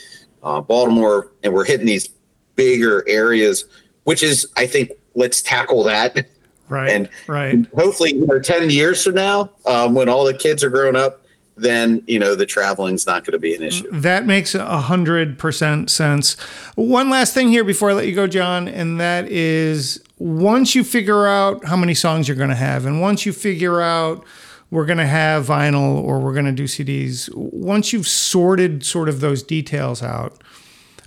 uh, 0.43 0.61
baltimore 0.61 1.33
and 1.43 1.53
we're 1.53 1.65
hitting 1.65 1.87
these 1.87 2.09
bigger 2.57 3.05
areas 3.09 3.65
which 4.05 4.23
is 4.23 4.47
i 4.57 4.67
think 4.67 4.91
let's 5.15 5.43
tackle 5.43 5.83
that 5.83 6.27
Right. 6.69 6.91
And 6.91 7.09
right. 7.27 7.67
hopefully, 7.77 8.15
you 8.15 8.27
know, 8.27 8.41
10 8.41 8.71
years 8.71 9.05
from 9.05 9.15
now, 9.15 9.51
um, 9.67 9.95
when 9.95 10.09
all 10.09 10.25
the 10.25 10.33
kids 10.33 10.65
are 10.65 10.71
grown 10.71 10.97
up, 10.97 11.23
then 11.57 12.03
you 12.07 12.19
know 12.19 12.35
the 12.35 12.47
traveling's 12.47 13.07
not 13.07 13.25
going 13.25 13.33
to 13.33 13.39
be 13.39 13.55
an 13.55 13.63
issue. 13.63 13.87
That 13.93 14.27
makes 14.27 14.55
a 14.55 14.81
hundred 14.81 15.39
percent 15.39 15.91
sense. 15.91 16.35
One 16.77 17.11
last 17.11 17.35
thing 17.35 17.49
here 17.49 17.65
before 17.65 17.91
I 17.91 17.93
let 17.93 18.07
you 18.07 18.15
go, 18.15 18.27
John, 18.27 18.69
and 18.69 19.01
that 19.01 19.29
is 19.29 20.03
once 20.19 20.75
you 20.75 20.85
figure 20.85 21.27
out 21.27 21.65
how 21.65 21.77
many 21.77 21.95
songs 21.95 22.27
you're 22.29 22.37
going 22.37 22.51
to 22.51 22.57
have, 22.57 22.87
and 22.87 23.01
once 23.01 23.27
you 23.27 23.33
figure 23.33 23.81
out 23.81 24.25
we're 24.73 24.87
going 24.87 24.99
to 24.99 25.07
have 25.07 25.47
vinyl 25.47 26.03
or 26.03 26.19
we're 26.19 26.33
going 26.33 26.47
to 26.47 26.53
do 26.53 26.65
CDs, 26.65 27.29
once 27.35 27.93
you've 27.93 28.09
sorted 28.09 28.85
sort 28.85 29.09
of 29.09 29.21
those 29.21 29.43
details 29.43 30.03
out, 30.03 30.43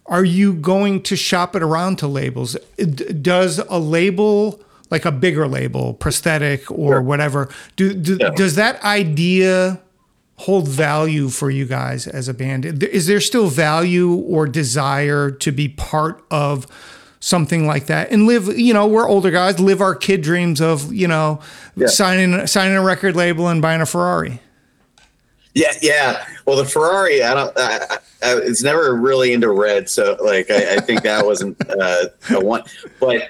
are 0.06 0.24
you 0.24 0.54
going 0.54 1.02
to 1.02 1.16
shop 1.16 1.56
it 1.56 1.64
around 1.64 1.98
to 1.98 2.08
labels? 2.08 2.56
Does 2.78 3.58
a 3.58 3.80
label 3.80 4.62
like 4.92 5.04
a 5.04 5.12
bigger 5.12 5.48
label, 5.48 5.96
prosthetic 5.96 6.70
or 6.70 7.02
whatever. 7.02 7.50
Do, 7.76 7.94
do 7.96 8.18
yeah. 8.20 8.30
does 8.30 8.54
that 8.54 8.82
idea 8.84 9.82
hold 10.38 10.68
value 10.68 11.30
for 11.30 11.50
you 11.50 11.66
guys 11.66 12.06
as 12.06 12.28
a 12.28 12.36
band? 12.36 12.84
Is 12.84 13.08
there 13.08 13.20
still 13.20 13.48
value 13.48 14.14
or 14.14 14.46
desire 14.46 15.32
to 15.32 15.52
be 15.52 15.70
part 15.70 16.24
of 16.30 16.68
something 17.26 17.66
like 17.66 17.88
that 17.88 18.12
and 18.12 18.28
live, 18.28 18.56
you 18.56 18.72
know, 18.72 18.86
we're 18.86 19.10
older 19.10 19.32
guys, 19.32 19.60
live 19.60 19.82
our 19.82 19.96
kid 19.96 20.22
dreams 20.22 20.62
of, 20.62 20.94
you 20.94 21.08
know, 21.08 21.40
yeah. 21.76 21.88
signing 21.88 22.46
signing 22.46 22.78
a 22.78 22.84
record 22.84 23.16
label 23.16 23.48
and 23.48 23.64
buying 23.64 23.82
a 23.82 23.86
Ferrari? 23.86 24.40
Yeah, 25.56 25.72
yeah. 25.82 26.28
Well, 26.46 26.58
the 26.58 26.66
Ferrari, 26.66 27.24
I 27.24 27.34
don't. 27.34 27.58
I, 27.58 27.98
I, 28.22 28.36
it's 28.38 28.62
never 28.62 28.96
really 28.96 29.34
into 29.34 29.50
red, 29.50 29.90
so 29.90 30.18
like 30.22 30.52
I, 30.52 30.76
I 30.76 30.80
think 30.82 31.02
that 31.02 31.26
wasn't 31.26 31.58
uh, 31.70 32.10
the 32.30 32.42
one. 32.42 32.62
But 33.00 33.30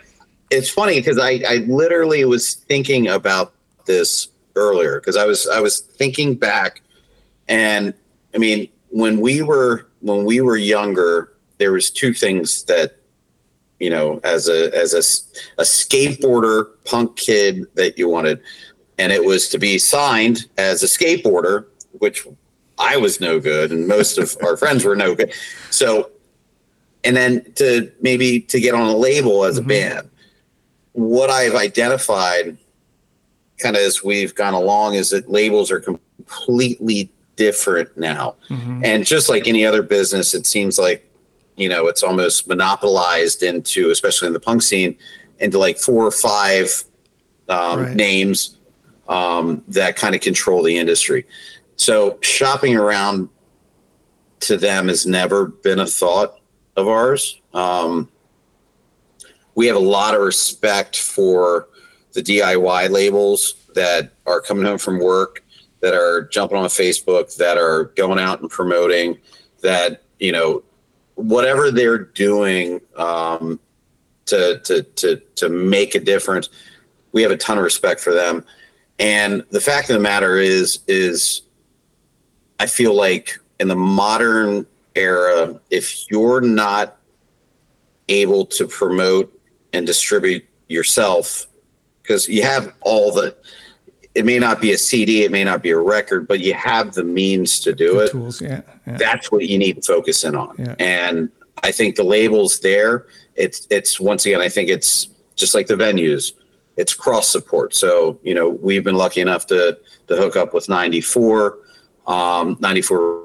it's 0.49 0.69
funny 0.69 0.95
because 0.95 1.17
I, 1.17 1.41
I 1.47 1.57
literally 1.67 2.25
was 2.25 2.55
thinking 2.55 3.07
about 3.07 3.53
this 3.85 4.27
earlier 4.55 4.99
because 4.99 5.15
I 5.15 5.25
was 5.25 5.47
I 5.47 5.61
was 5.61 5.79
thinking 5.79 6.35
back, 6.35 6.81
and 7.47 7.93
I 8.33 8.39
mean 8.39 8.67
when 8.89 9.21
we 9.21 9.41
were 9.41 9.87
when 10.01 10.25
we 10.25 10.41
were 10.41 10.57
younger, 10.57 11.31
there 11.59 11.71
was 11.71 11.89
two 11.91 12.13
things 12.13 12.63
that 12.63 12.97
you 13.79 13.89
know 13.89 14.19
as 14.23 14.47
a 14.47 14.75
as 14.75 14.93
a, 14.93 15.61
a 15.61 15.65
skateboarder 15.65 16.67
punk 16.85 17.15
kid 17.15 17.65
that 17.75 17.97
you 17.97 18.09
wanted, 18.09 18.41
and 18.97 19.11
it 19.11 19.23
was 19.23 19.49
to 19.49 19.57
be 19.57 19.77
signed 19.77 20.47
as 20.57 20.83
a 20.83 20.87
skateboarder 20.87 21.65
which 21.99 22.27
I 22.77 22.97
was 22.97 23.21
no 23.21 23.39
good, 23.39 23.71
and 23.71 23.87
most 23.87 24.17
of 24.17 24.35
our 24.43 24.57
friends 24.57 24.83
were 24.83 24.95
no 24.95 25.15
good. 25.15 25.33
So, 25.69 26.11
and 27.03 27.15
then 27.15 27.51
to 27.55 27.91
maybe 28.01 28.41
to 28.41 28.59
get 28.59 28.73
on 28.73 28.81
a 28.81 28.95
label 28.95 29.45
as 29.45 29.57
a 29.57 29.61
mm-hmm. 29.61 29.69
band, 29.69 30.09
what 30.93 31.29
I've 31.29 31.55
identified, 31.55 32.57
kind 33.59 33.75
of 33.75 33.81
as 33.81 34.03
we've 34.03 34.35
gone 34.35 34.53
along, 34.53 34.95
is 34.95 35.09
that 35.11 35.29
labels 35.29 35.71
are 35.71 35.79
completely 35.79 37.09
different 37.35 37.95
now, 37.97 38.35
mm-hmm. 38.49 38.83
and 38.83 39.05
just 39.05 39.29
like 39.29 39.47
any 39.47 39.65
other 39.65 39.81
business, 39.81 40.33
it 40.33 40.45
seems 40.45 40.77
like 40.77 41.09
you 41.55 41.69
know 41.69 41.87
it's 41.87 42.03
almost 42.03 42.47
monopolized 42.47 43.43
into, 43.43 43.89
especially 43.89 44.27
in 44.27 44.33
the 44.33 44.39
punk 44.39 44.61
scene, 44.61 44.97
into 45.39 45.57
like 45.57 45.77
four 45.77 46.05
or 46.05 46.11
five 46.11 46.83
um, 47.49 47.81
right. 47.81 47.95
names 47.95 48.57
um, 49.07 49.63
that 49.67 49.95
kind 49.95 50.15
of 50.15 50.21
control 50.21 50.63
the 50.63 50.77
industry. 50.77 51.25
So 51.77 52.17
shopping 52.21 52.75
around 52.75 53.29
to 54.41 54.57
them 54.57 54.87
has 54.87 55.05
never 55.05 55.47
been 55.47 55.79
a 55.79 55.85
thought 55.85 56.39
of 56.75 56.87
ours. 56.87 57.41
Um, 57.53 58.09
we 59.55 59.67
have 59.67 59.75
a 59.75 59.79
lot 59.79 60.13
of 60.13 60.21
respect 60.21 60.99
for 60.99 61.69
the 62.13 62.21
DIY 62.21 62.89
labels 62.89 63.55
that 63.73 64.13
are 64.25 64.41
coming 64.41 64.65
home 64.65 64.77
from 64.77 64.99
work, 64.99 65.43
that 65.81 65.93
are 65.93 66.27
jumping 66.27 66.57
on 66.57 66.65
Facebook, 66.65 67.35
that 67.37 67.57
are 67.57 67.85
going 67.95 68.19
out 68.19 68.41
and 68.41 68.49
promoting, 68.49 69.17
that 69.61 70.03
you 70.19 70.31
know, 70.31 70.63
whatever 71.15 71.71
they're 71.71 71.97
doing 71.97 72.81
um, 72.97 73.59
to 74.25 74.59
to 74.63 74.83
to 74.83 75.17
to 75.35 75.49
make 75.49 75.95
a 75.95 75.99
difference. 75.99 76.49
We 77.11 77.21
have 77.21 77.31
a 77.31 77.37
ton 77.37 77.57
of 77.57 77.63
respect 77.63 78.01
for 78.01 78.13
them, 78.13 78.45
and 78.99 79.43
the 79.51 79.61
fact 79.61 79.89
of 79.89 79.95
the 79.95 80.01
matter 80.01 80.37
is 80.37 80.79
is 80.87 81.41
I 82.59 82.67
feel 82.67 82.93
like 82.93 83.37
in 83.59 83.67
the 83.67 83.75
modern 83.75 84.65
era, 84.95 85.59
if 85.69 86.09
you're 86.09 86.41
not 86.41 86.97
able 88.07 88.45
to 88.45 88.67
promote 88.67 89.31
and 89.73 89.85
distribute 89.85 90.45
yourself, 90.67 91.47
because 92.01 92.27
you 92.29 92.43
have 92.43 92.73
all 92.81 93.11
the, 93.11 93.35
it 94.15 94.25
may 94.25 94.39
not 94.39 94.61
be 94.61 94.71
a 94.71 94.77
CD, 94.77 95.23
it 95.23 95.31
may 95.31 95.43
not 95.43 95.61
be 95.61 95.71
a 95.71 95.77
record, 95.77 96.27
but 96.27 96.39
you 96.39 96.53
have 96.53 96.93
the 96.93 97.03
means 97.03 97.59
to 97.59 97.73
do 97.73 97.95
the 97.95 98.05
it. 98.05 98.11
Tools, 98.11 98.41
yeah, 98.41 98.61
yeah, 98.87 98.97
That's 98.97 99.31
what 99.31 99.47
you 99.47 99.57
need 99.57 99.75
to 99.75 99.81
focus 99.81 100.23
in 100.23 100.35
on. 100.35 100.55
Yeah. 100.57 100.75
And 100.79 101.29
I 101.63 101.71
think 101.71 101.95
the 101.95 102.03
labels 102.03 102.59
there, 102.61 103.07
it's 103.35 103.67
it's 103.69 103.99
once 103.99 104.25
again, 104.25 104.41
I 104.41 104.49
think 104.49 104.69
it's 104.69 105.09
just 105.35 105.53
like 105.53 105.67
the 105.67 105.75
venues, 105.75 106.31
it's 106.77 106.93
cross 106.93 107.27
support. 107.27 107.75
So 107.75 108.17
you 108.23 108.33
know, 108.33 108.49
we've 108.49 108.83
been 108.83 108.95
lucky 108.95 109.19
enough 109.21 109.45
to 109.47 109.77
to 110.07 110.15
hook 110.15 110.35
up 110.35 110.53
with 110.53 110.69
94 110.69 111.57
um, 112.07 112.57
94 112.59 113.23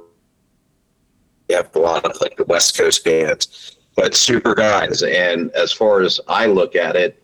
we 1.48 1.54
have 1.54 1.74
a 1.74 1.78
lot 1.78 2.04
of 2.04 2.18
like 2.20 2.36
the 2.36 2.44
west 2.44 2.76
coast 2.76 3.04
bands 3.04 3.76
but 3.96 4.14
super 4.14 4.54
guys 4.54 5.02
and 5.02 5.50
as 5.50 5.72
far 5.72 6.00
as 6.00 6.20
i 6.28 6.46
look 6.46 6.74
at 6.74 6.96
it 6.96 7.22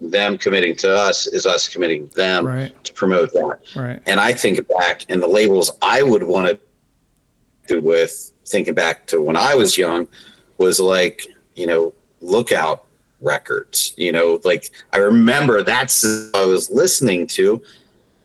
them 0.00 0.36
committing 0.36 0.76
to 0.76 0.94
us 0.94 1.26
is 1.26 1.46
us 1.46 1.68
committing 1.68 2.06
them 2.08 2.46
right. 2.46 2.84
to 2.84 2.92
promote 2.92 3.32
that 3.32 3.58
right. 3.74 4.02
and 4.06 4.20
i 4.20 4.32
think 4.32 4.66
back 4.68 5.06
and 5.08 5.22
the 5.22 5.26
labels 5.26 5.70
i 5.80 6.02
would 6.02 6.22
want 6.22 6.46
to 6.46 6.58
do 7.66 7.80
with 7.80 8.32
thinking 8.46 8.74
back 8.74 9.06
to 9.06 9.20
when 9.20 9.36
i 9.36 9.54
was 9.54 9.78
young 9.78 10.06
was 10.58 10.78
like 10.78 11.26
you 11.54 11.66
know 11.66 11.94
lookout 12.20 12.84
records 13.20 13.94
you 13.96 14.12
know 14.12 14.38
like 14.44 14.70
i 14.92 14.98
remember 14.98 15.62
that's 15.62 16.04
i 16.34 16.44
was 16.44 16.70
listening 16.70 17.26
to 17.26 17.62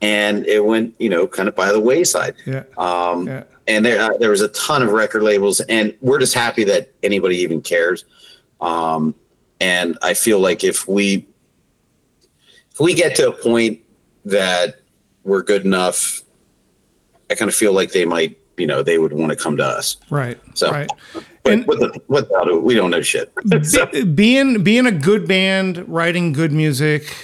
and 0.02 0.46
it 0.48 0.66
went, 0.66 0.96
you 1.00 1.10
know, 1.10 1.28
kind 1.28 1.48
of 1.48 1.56
by 1.56 1.72
the 1.72 1.80
wayside. 1.80 2.36
Yeah. 2.46 2.64
Um, 2.78 3.28
yeah. 3.28 3.44
And 3.68 3.86
there, 3.86 4.02
uh, 4.02 4.18
there 4.18 4.32
was 4.32 4.42
a 4.42 4.48
ton 4.50 4.82
of 4.82 4.92
record 4.92 5.22
labels, 5.24 5.60
and 5.62 5.96
we're 6.02 6.20
just 6.20 6.34
happy 6.34 6.64
that 6.66 6.92
anybody 7.04 7.38
even 7.38 7.62
cares. 7.62 8.06
Um, 8.60 9.16
and 9.60 9.98
I 10.02 10.16
feel 10.16 10.40
like 10.40 10.64
if 10.64 10.88
we, 10.88 11.28
we 12.82 12.94
get 12.94 13.16
to 13.18 13.30
a 13.30 13.32
point 13.32 13.80
that 14.26 14.82
we're 15.24 15.44
good 15.44 15.66
enough, 15.66 16.22
I 17.30 17.36
kind 17.36 17.50
of 17.50 17.56
feel 17.56 17.74
like 17.74 17.92
they 17.92 18.06
might, 18.06 18.38
you 18.58 18.68
know, 18.68 18.84
they 18.84 18.98
would 18.98 19.14
want 19.14 19.32
to 19.32 19.36
come 19.36 19.58
to 19.58 19.66
us. 19.66 19.98
Right. 20.10 20.40
So, 20.56 20.72
right. 20.72 20.90
And 21.46 21.66
with 21.66 21.82
without 22.08 22.48
it, 22.48 22.62
we 22.62 22.76
don't 22.76 22.92
know 22.92 23.02
shit. 23.02 23.34
so. 23.64 23.88
Being 24.06 24.64
being 24.64 24.86
a 24.86 24.92
good 24.92 25.28
band, 25.28 25.88
writing 25.88 26.34
good 26.34 26.52
music, 26.52 27.16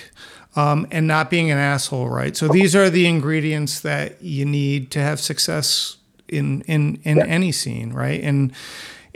um, 0.55 0.87
and 0.89 1.07
not 1.07 1.29
being 1.29 1.51
an 1.51 1.59
asshole, 1.59 2.09
right? 2.09 2.35
So 2.35 2.47
these 2.47 2.75
are 2.75 2.89
the 2.89 3.05
ingredients 3.05 3.81
that 3.81 4.21
you 4.21 4.43
need 4.43 4.89
to 4.91 4.99
have 4.99 5.19
success 5.19 5.97
in 6.27 6.61
in 6.61 6.99
in 7.03 7.17
yeah. 7.17 7.25
any 7.25 7.51
scene, 7.51 7.93
right? 7.93 8.21
And 8.21 8.51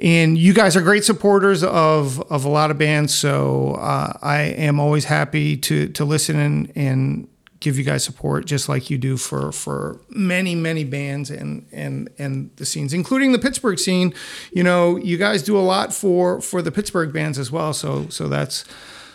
and 0.01 0.37
you 0.37 0.53
guys 0.53 0.75
are 0.75 0.81
great 0.81 1.03
supporters 1.03 1.63
of 1.63 2.19
of 2.31 2.43
a 2.43 2.49
lot 2.49 2.71
of 2.71 2.77
bands, 2.77 3.13
so 3.13 3.75
uh, 3.75 4.13
I 4.21 4.41
am 4.41 4.79
always 4.79 5.05
happy 5.05 5.55
to 5.57 5.87
to 5.89 6.05
listen 6.05 6.39
and 6.39 6.71
and 6.75 7.27
give 7.59 7.77
you 7.77 7.83
guys 7.83 8.03
support 8.03 8.45
just 8.45 8.67
like 8.67 8.89
you 8.89 8.97
do 8.97 9.15
for 9.15 9.51
for 9.51 10.01
many 10.09 10.55
many 10.55 10.83
bands 10.83 11.29
and 11.29 11.67
and 11.71 12.09
and 12.17 12.49
the 12.55 12.65
scenes 12.65 12.93
including 12.93 13.31
the 13.31 13.39
Pittsburgh 13.39 13.77
scene. 13.77 14.13
You 14.51 14.63
know 14.63 14.97
you 14.97 15.17
guys 15.17 15.43
do 15.43 15.57
a 15.57 15.61
lot 15.61 15.93
for 15.93 16.41
for 16.41 16.61
the 16.63 16.71
Pittsburgh 16.71 17.13
bands 17.13 17.37
as 17.37 17.51
well 17.51 17.71
so 17.71 18.09
so 18.09 18.27
that's 18.27 18.65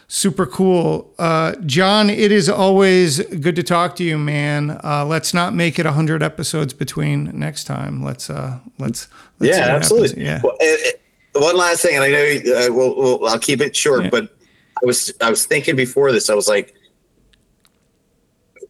Super 0.08 0.46
cool. 0.46 1.12
Uh, 1.18 1.56
John, 1.66 2.10
it 2.10 2.30
is 2.30 2.48
always 2.48 3.18
good 3.26 3.56
to 3.56 3.62
talk 3.64 3.96
to 3.96 4.04
you, 4.04 4.16
man. 4.16 4.78
Uh, 4.84 5.04
let's 5.04 5.34
not 5.34 5.52
make 5.52 5.80
it 5.80 5.84
100 5.84 6.22
episodes 6.22 6.72
between 6.72 7.36
next 7.36 7.64
time. 7.64 8.04
Let's, 8.04 8.30
uh, 8.30 8.60
let's, 8.78 9.08
let's 9.40 9.56
yeah, 9.56 9.66
absolutely. 9.66 10.22
Yeah. 10.22 10.40
Well, 10.44 10.56
it, 10.60 10.94
it, 11.34 11.40
one 11.40 11.56
last 11.56 11.82
thing, 11.82 11.96
and 11.96 12.04
I 12.04 12.10
know 12.10 12.66
uh, 12.68 12.72
we'll, 12.72 12.96
we'll, 12.96 13.26
I'll 13.26 13.38
keep 13.38 13.60
it 13.60 13.74
short, 13.74 14.04
yeah. 14.04 14.10
but 14.10 14.36
I 14.80 14.86
was, 14.86 15.12
I 15.20 15.28
was 15.28 15.44
thinking 15.44 15.74
before 15.74 16.12
this, 16.12 16.30
I 16.30 16.34
was 16.34 16.46
like, 16.46 16.74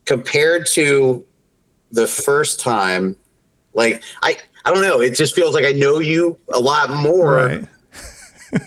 compared 0.06 0.66
to 0.68 1.22
the 1.92 2.06
first 2.06 2.60
time, 2.60 3.14
like, 3.74 4.02
I, 4.22 4.38
I 4.64 4.72
don't 4.72 4.82
know, 4.82 5.02
it 5.02 5.14
just 5.14 5.34
feels 5.34 5.54
like 5.54 5.66
I 5.66 5.72
know 5.72 5.98
you 5.98 6.38
a 6.52 6.58
lot 6.58 6.88
more. 6.90 7.34
Right 7.34 7.68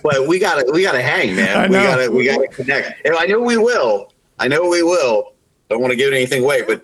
but 0.04 0.28
we 0.28 0.40
gotta 0.40 0.70
we 0.72 0.84
gotta 0.84 1.02
hang, 1.02 1.36
man. 1.36 1.70
We 1.70 1.76
gotta 1.76 2.12
we 2.12 2.26
gotta 2.26 2.48
connect. 2.48 3.06
And 3.06 3.16
I 3.16 3.26
know 3.26 3.40
we 3.40 3.58
will. 3.58 4.14
I 4.38 4.48
know 4.48 4.68
we 4.68 4.84
will. 4.84 5.34
Don't 5.70 5.82
want 5.82 5.92
to 5.92 5.98
give 5.98 6.14
anything 6.14 6.44
away, 6.44 6.64
but 6.64 6.84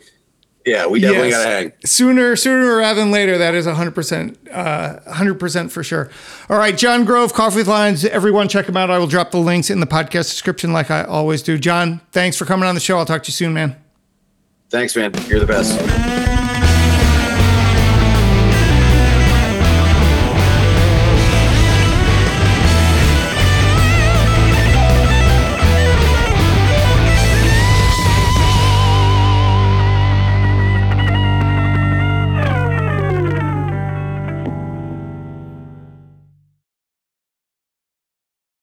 yeah, 0.65 0.87
we 0.87 0.99
definitely 0.99 1.29
yes. 1.29 1.43
gotta 1.43 1.55
hang. 1.55 1.73
Sooner, 1.85 2.35
sooner 2.35 2.77
rather 2.77 2.99
than 2.99 3.11
later. 3.11 3.37
That 3.37 3.53
is 3.53 3.65
hundred 3.65 3.95
percent, 3.95 4.37
uh, 4.51 4.99
hundred 5.11 5.39
percent 5.39 5.71
for 5.71 5.83
sure. 5.83 6.09
All 6.49 6.57
right, 6.57 6.75
John 6.75 7.05
Grove, 7.05 7.33
Coffee 7.33 7.57
with 7.57 7.67
Lions. 7.67 8.03
Everyone, 8.03 8.47
check 8.47 8.67
him 8.67 8.75
out. 8.75 8.89
I 8.89 8.97
will 8.97 9.07
drop 9.07 9.31
the 9.31 9.37
links 9.37 9.69
in 9.69 9.79
the 9.79 9.87
podcast 9.87 10.29
description, 10.29 10.73
like 10.73 10.89
I 10.89 11.03
always 11.03 11.43
do. 11.43 11.57
John, 11.57 12.01
thanks 12.11 12.35
for 12.35 12.45
coming 12.45 12.67
on 12.67 12.75
the 12.75 12.81
show. 12.81 12.97
I'll 12.97 13.05
talk 13.05 13.23
to 13.23 13.27
you 13.27 13.33
soon, 13.33 13.53
man. 13.53 13.75
Thanks, 14.69 14.95
man. 14.95 15.13
You're 15.27 15.39
the 15.39 15.45
best. 15.45 16.24